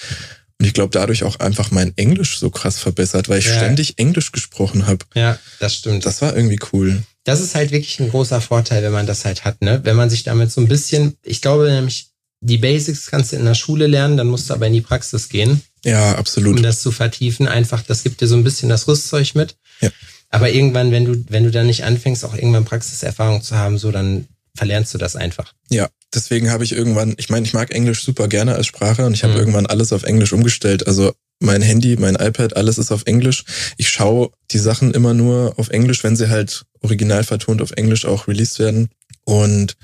[0.61, 3.57] Und ich glaube, dadurch auch einfach mein Englisch so krass verbessert, weil ich Ja.
[3.57, 5.05] ständig Englisch gesprochen habe.
[5.15, 6.05] Ja, das stimmt.
[6.05, 7.03] Das war irgendwie cool.
[7.25, 9.81] das ist halt wirklich ein großer Vorteil, wenn man das halt hat, ne?
[9.85, 12.09] Wenn man sich damit so ein bisschen, ich glaube nämlich,
[12.41, 15.29] die Basics kannst du in der Schule lernen, dann musst du aber in die Praxis
[15.29, 16.65] gehen, Ja, um absolut.
[16.65, 17.47] das zu vertiefen.
[17.47, 19.57] Einfach, das gibt dir so ein bisschen das Rüstzeug mit.
[19.81, 19.91] Ja.
[20.31, 23.91] Aber irgendwann, wenn du, wenn du dann nicht anfängst, auch irgendwann Praxiserfahrung zu haben, so,
[23.93, 24.27] dann
[24.59, 25.55] verlernst du das einfach.
[25.71, 29.15] Ja, deswegen habe ich irgendwann, ich meine, ich mag Englisch super gerne als Sprache und
[29.15, 29.39] ich habe Mhm.
[29.41, 30.87] irgendwann alles auf Englisch umgestellt.
[30.87, 33.45] Also mein Handy, mein iPad, alles ist auf Englisch.
[33.77, 38.05] Ich schaue die Sachen immer nur auf Englisch, wenn sie halt original vertont auf Englisch
[38.05, 38.89] auch released werden.
[39.25, 39.77] Und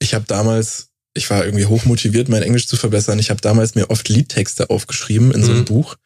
[0.00, 3.18] ich habe damals, ich war irgendwie hochmotiviert, mein Englisch zu verbessern.
[3.20, 5.64] Ich habe damals mir oft Liedtexte aufgeschrieben in so einem Mhm.
[5.66, 5.96] Buch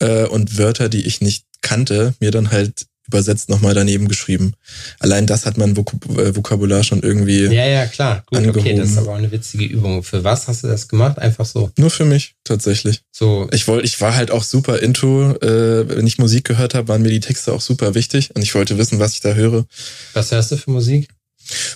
[0.00, 4.52] äh, und Wörter, die ich nicht kannte, mir dann halt übersetzt nochmal daneben geschrieben.
[5.00, 8.22] Allein das hat mein Vok äh, Vokabular schon irgendwie Ja, ja, klar.
[8.26, 8.76] Gut, okay, Angehoben.
[8.78, 10.02] das ist aber auch eine witzige Übung.
[10.04, 11.18] Für was hast du das gemacht?
[11.18, 13.00] Einfach so, Nur für mich, tatsächlich.
[13.10, 16.86] so, Ich wollte, ich war halt auch super into, äh, wenn ich Musik gehört habe,
[16.88, 19.66] waren mir die Texte auch super wichtig und ich wollte wissen, was ich da höre.
[20.14, 21.08] was hörst du für Musik?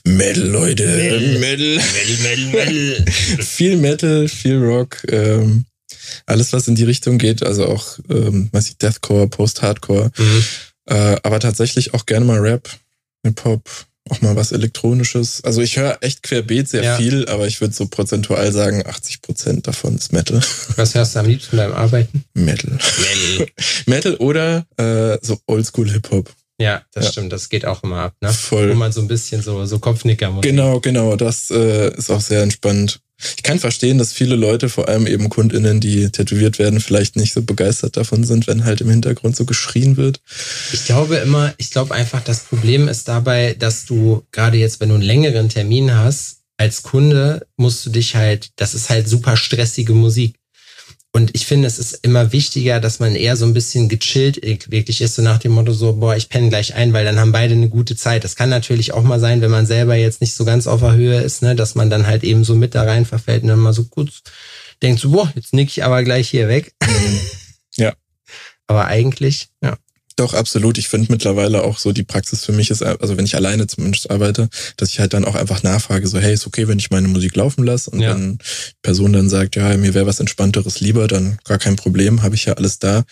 [0.04, 0.86] Metal, Leute.
[0.86, 1.38] Metal.
[1.40, 1.76] Metal.
[1.76, 2.64] Metal, Metal,
[3.00, 3.44] Metal.
[3.44, 5.64] viel Metal, viel Rock, ähm,
[6.26, 10.44] alles, was in die Richtung geht, also auch, ähm, weiß ich, Deathcore, Post-Hardcore, Mhm.
[10.86, 12.68] Äh, aber tatsächlich auch gerne mal Rap,
[13.24, 13.68] Hip-Hop,
[14.10, 15.42] auch mal was Elektronisches.
[15.44, 16.96] Also ich höre echt querbeet sehr Ja.
[16.96, 20.40] viel, aber ich würde so prozentual sagen, 80 Prozent davon ist Metal.
[20.76, 22.24] Was hörst du am liebsten beim Arbeiten?
[22.34, 22.70] Metal.
[22.72, 23.46] Metal.
[23.86, 26.30] Metal oder äh, so Oldschool Hip-Hop.
[26.60, 27.12] Ja, das Ja.
[27.12, 28.32] stimmt, das geht auch immer ab, ne?
[28.32, 28.70] Voll.
[28.70, 30.42] Wo man so ein bisschen so, so Kopfnicker muss.
[30.42, 31.16] Genau, genau.
[31.16, 33.00] Das äh, ist auch sehr entspannt.
[33.36, 37.32] Ich kann verstehen, dass viele Leute, vor allem eben KundInnen, die tätowiert werden, vielleicht nicht
[37.32, 40.20] so begeistert davon sind, wenn halt im Hintergrund so geschrien wird.
[40.72, 44.88] Ich glaube immer, ich glaube einfach, das Problem ist dabei, dass du gerade jetzt, wenn
[44.88, 49.36] du einen längeren Termin hast, als Kunde musst du dich halt, das ist halt super
[49.36, 50.36] stressige Musik.
[51.16, 55.00] Und ich finde, es ist immer wichtiger, dass man eher so ein bisschen gechillt wirklich
[55.00, 57.54] ist, so nach dem Motto so, boah, ich penne gleich ein, weil dann haben beide
[57.54, 58.24] eine gute Zeit.
[58.24, 60.94] Das kann natürlich auch mal sein, wenn man selber jetzt nicht so ganz auf der
[60.94, 63.60] Höhe ist, ne, dass man dann halt eben so mit da rein verfällt und dann
[63.60, 64.22] mal so kurz
[64.82, 66.74] denkt so, boah, jetzt nick ich aber gleich hier weg.
[67.76, 67.92] Ja.
[68.68, 69.76] Aber eigentlich, ja.
[70.16, 70.78] Doch, absolut.
[70.78, 74.10] Ich finde mittlerweile auch so, die Praxis für mich ist, also wenn ich alleine zumindest
[74.10, 77.08] arbeite, dass ich halt dann auch einfach nachfrage, so, hey, ist okay, wenn ich meine
[77.08, 77.90] Musik laufen lasse?
[77.90, 78.14] Und Ja.
[78.14, 78.44] wenn die
[78.82, 82.44] Person dann sagt, ja, mir wäre was Entspannteres lieber, dann gar kein Problem, habe ich
[82.44, 83.02] ja alles da.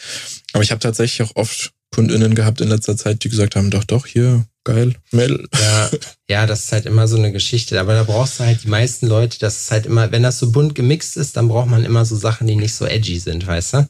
[0.53, 3.84] Aber ich habe tatsächlich auch oft KundInnen gehabt in letzter Zeit, die gesagt haben, doch,
[3.84, 5.44] doch, hier, geil, Metal.
[5.61, 5.90] Ja,
[6.28, 7.80] ja, das ist halt immer so eine Geschichte.
[7.80, 10.53] Aber da brauchst du halt die meisten Leute, das ist halt immer, wenn das so
[10.53, 13.74] bunt gemixt ist, dann braucht man immer so Sachen, die nicht so edgy sind, weißt
[13.74, 13.88] du?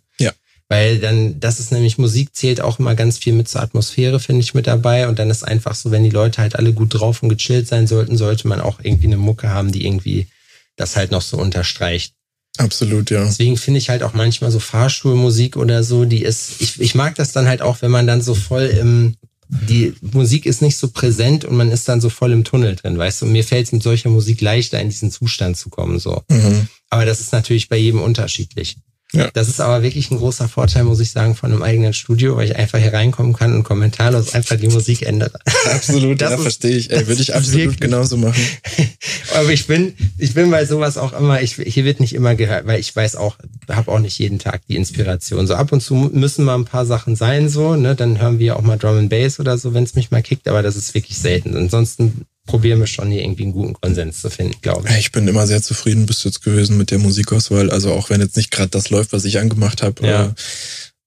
[0.72, 4.40] Weil dann, das ist nämlich, Musik zählt auch immer ganz viel mit zur Atmosphäre, finde
[4.40, 5.06] ich, mit dabei.
[5.06, 7.86] Und dann ist einfach so, wenn die Leute halt alle gut drauf und gechillt sein
[7.86, 10.28] sollten, sollte man auch irgendwie eine Mucke haben, die irgendwie
[10.76, 12.14] das halt noch so unterstreicht.
[12.56, 13.22] Absolut, ja.
[13.22, 17.16] Deswegen finde ich halt auch manchmal so Fahrstuhlmusik oder so, die ist, ich, ich mag
[17.16, 19.16] das dann halt auch, wenn man dann so voll im,
[19.48, 22.96] die Musik ist nicht so präsent und man ist dann so voll im Tunnel drin,
[22.96, 23.26] weißt du?
[23.26, 26.22] Und mir fällt es mit solcher Musik leichter, in diesen Zustand zu kommen, so.
[26.30, 26.68] Mhm.
[26.88, 28.76] Aber das ist natürlich bei jedem unterschiedlich.
[29.14, 29.30] Ja.
[29.34, 32.46] Das ist aber wirklich ein großer Vorteil, muss ich sagen, von einem eigenen Studio, weil
[32.46, 35.38] ich einfach hier reinkommen kann und kommentarlos einfach die Musik ändere.
[35.70, 36.90] Absolut, Das ja, ist- verstehe ich.
[36.90, 38.42] Ey, würde ich absolut wirklich- genauso machen.
[39.34, 42.66] Aber ich bin, ich bin bei sowas auch immer, ich, hier wird nicht immer gehört,
[42.66, 43.36] weil ich weiß auch,
[43.70, 45.46] habe auch nicht jeden Tag die Inspiration.
[45.46, 47.94] So ab und zu müssen mal ein paar Sachen sein, so, ne?
[47.94, 50.48] Dann hören wir auch mal Drum and Bass oder so, wenn es mich mal kickt,
[50.48, 51.56] aber das ist wirklich selten.
[51.56, 54.96] Ansonsten probieren wir schon hier irgendwie einen guten Konsens zu finden, glaube ich.
[54.98, 57.70] Ich bin immer sehr zufrieden bis jetzt gewesen mit der Musikauswahl.
[57.70, 60.26] Also auch wenn jetzt nicht gerade das läuft, was ich angemacht habe, Ja.
[60.26, 60.32] äh,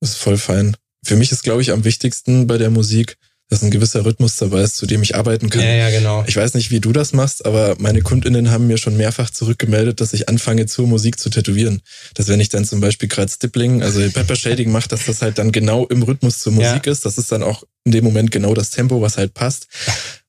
[0.01, 0.75] ist voll fein.
[1.03, 3.17] Für mich ist, glaube ich, am wichtigsten bei der Musik,
[3.49, 5.61] dass ein gewisser Rhythmus dabei ist, zu dem ich arbeiten kann.
[5.61, 6.23] Ja, ja, genau.
[6.27, 10.01] Ich weiß nicht, wie du das machst, aber meine KundInnen haben mir schon mehrfach zurückgemeldet,
[10.01, 11.81] dass ich anfange, zur Musik zu tätowieren.
[12.15, 15.37] Dass wenn ich dann zum Beispiel gerade Stippling, also Pepper Shading mache, dass das halt
[15.37, 16.69] dann genau im Rhythmus zur Ja.
[16.69, 17.05] Musik ist.
[17.05, 19.67] Das ist dann auch in dem Moment genau das Tempo, was halt passt.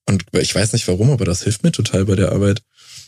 [0.05, 2.61] Und ich weiß nicht warum, aber das hilft mir total bei der Arbeit.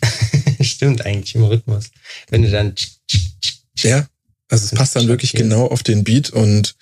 [0.62, 1.86] Stimmt eigentlich im Rhythmus.
[2.30, 2.74] Wenn du dann
[3.76, 4.06] Ja,
[4.48, 6.76] also es passt dann wirklich genau auf den Beat und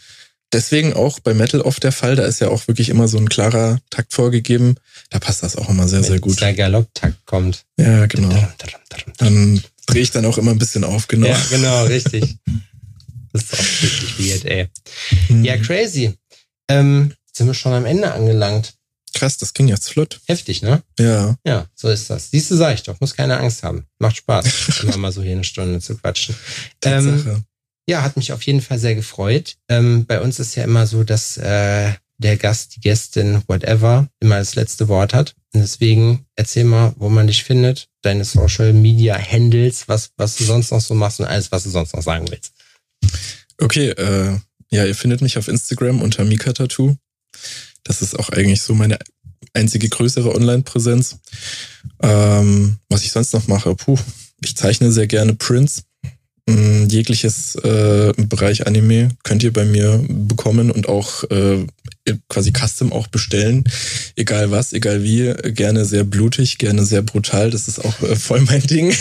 [0.52, 3.28] deswegen auch bei Metal oft der Fall, da ist ja auch wirklich immer so ein
[3.28, 4.76] klarer Takt vorgegeben.
[5.10, 6.40] Da passt das auch immer sehr, sehr wenn gut.
[6.40, 7.64] der Galopptakt kommt.
[7.78, 8.30] Ja, genau.
[9.18, 11.28] Dann drehe ich dann auch immer ein bisschen auf, genau.
[11.28, 12.36] Ja, genau, richtig.
[13.32, 14.68] Das ist auch wirklich weird, ey.
[15.26, 15.44] Hm.
[15.44, 16.14] Ja, crazy.
[16.68, 18.72] Ähm, sind wir schon am Ende angelangt.
[19.12, 20.20] Krass, das ging jetzt flott.
[20.26, 20.82] Heftig, ne?
[20.98, 21.36] Ja.
[21.44, 22.30] Ja, so ist das.
[22.30, 23.86] Siehst du, sag ich doch, muss keine Angst haben.
[23.98, 24.46] Macht Spaß,
[24.84, 26.34] immer mal so hier eine Stunde zu quatschen.
[26.82, 27.44] Ähm, Tatsache.
[27.88, 29.56] Ja, hat mich auf jeden Fall sehr gefreut.
[29.68, 34.38] Ähm, bei uns ist ja immer so, dass äh, der Gast, die Gästin, whatever, immer
[34.38, 35.34] das letzte Wort hat.
[35.52, 40.44] Und deswegen erzähl mal, wo man dich findet, deine Social Media Handles, was, was du
[40.44, 42.52] sonst noch so machst und alles, was du sonst noch sagen willst.
[43.58, 44.38] Okay, äh,
[44.70, 46.96] ja, ihr findet mich auf Instagram unter Mika Tattoo.
[47.84, 48.98] Das ist auch eigentlich so meine
[49.54, 51.18] einzige größere Online-Präsenz.
[52.02, 53.98] Ähm, was ich sonst noch mache, puh,
[54.44, 55.84] ich zeichne sehr gerne Prints.
[56.48, 61.66] Mm, jegliches äh, Bereich Anime könnt ihr bei mir bekommen und auch äh,
[62.28, 63.64] quasi custom auch bestellen.
[64.14, 65.34] Egal was, egal wie.
[65.52, 67.50] Gerne sehr blutig, gerne sehr brutal.
[67.50, 68.94] Das ist auch äh, voll mein Ding.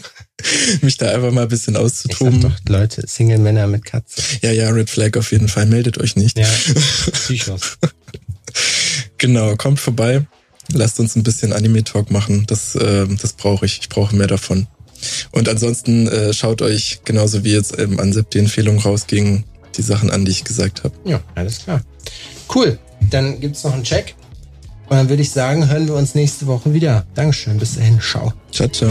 [0.80, 2.40] Mich da einfach mal ein bisschen auszutoben.
[2.40, 4.22] Doch, Leute, Single-Männer mit Katze.
[4.40, 5.66] Ja, ja, Red Flag auf jeden Fall.
[5.66, 6.38] Meldet euch nicht.
[6.38, 6.48] Ja,
[7.12, 7.78] Psychos.
[9.18, 10.26] genau, kommt vorbei.
[10.72, 12.44] Lasst uns ein bisschen Anime-Talk machen.
[12.46, 13.80] Das, äh, das brauche ich.
[13.80, 14.68] Ich brauche mehr davon.
[15.32, 19.44] Und ansonsten äh, schaut euch, genauso wie jetzt ähm, an Sepp die Empfehlung rausging,
[19.76, 20.94] die Sachen an, die ich gesagt habe.
[21.04, 21.82] Ja, alles klar.
[22.54, 22.78] Cool.
[23.10, 24.14] Dann gibt's noch einen Check.
[24.88, 27.06] Und dann würde ich sagen, hören wir uns nächste Woche wieder.
[27.14, 27.58] Dankeschön.
[27.58, 28.00] Bis dahin.
[28.00, 28.32] Ciao.
[28.50, 28.90] Ciao, ciao.